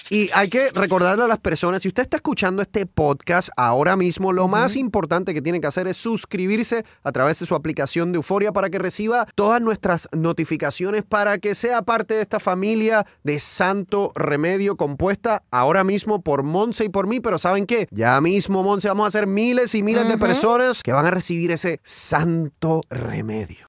Y 0.09 0.29
hay 0.33 0.47
que 0.49 0.69
recordarle 0.73 1.25
a 1.25 1.27
las 1.27 1.39
personas, 1.39 1.81
si 1.81 1.89
usted 1.89 2.03
está 2.03 2.17
escuchando 2.17 2.61
este 2.61 2.85
podcast 2.85 3.49
ahora 3.57 3.97
mismo, 3.97 4.31
lo 4.31 4.43
uh 4.43 4.47
-huh. 4.47 4.51
más 4.51 4.75
importante 4.75 5.33
que 5.33 5.41
tiene 5.41 5.59
que 5.59 5.67
hacer 5.67 5.87
es 5.87 5.97
suscribirse 5.97 6.85
a 7.03 7.11
través 7.11 7.39
de 7.39 7.45
su 7.45 7.55
aplicación 7.55 8.11
de 8.11 8.17
Euforia 8.17 8.53
para 8.53 8.69
que 8.69 8.79
reciba 8.79 9.27
todas 9.35 9.61
nuestras 9.61 10.07
notificaciones, 10.13 11.03
para 11.03 11.37
que 11.39 11.55
sea 11.55 11.81
parte 11.81 12.13
de 12.13 12.21
esta 12.21 12.39
familia 12.39 13.05
de 13.23 13.39
Santo 13.39 14.11
Remedio 14.15 14.77
compuesta 14.77 15.43
ahora 15.51 15.83
mismo 15.83 16.21
por 16.21 16.43
Monse 16.43 16.85
y 16.85 16.89
por 16.89 17.07
mí. 17.07 17.19
Pero 17.19 17.37
¿saben 17.37 17.65
qué? 17.65 17.87
Ya 17.91 18.19
mismo, 18.21 18.63
Monse, 18.63 18.87
vamos 18.87 19.05
a 19.05 19.07
hacer 19.07 19.27
miles 19.27 19.75
y 19.75 19.83
miles 19.83 20.03
uh 20.03 20.07
-huh. 20.07 20.11
de 20.11 20.17
personas 20.17 20.83
que 20.83 20.93
van 20.93 21.05
a 21.05 21.11
recibir 21.11 21.51
ese 21.51 21.79
Santo 21.83 22.81
Remedio. 22.89 23.65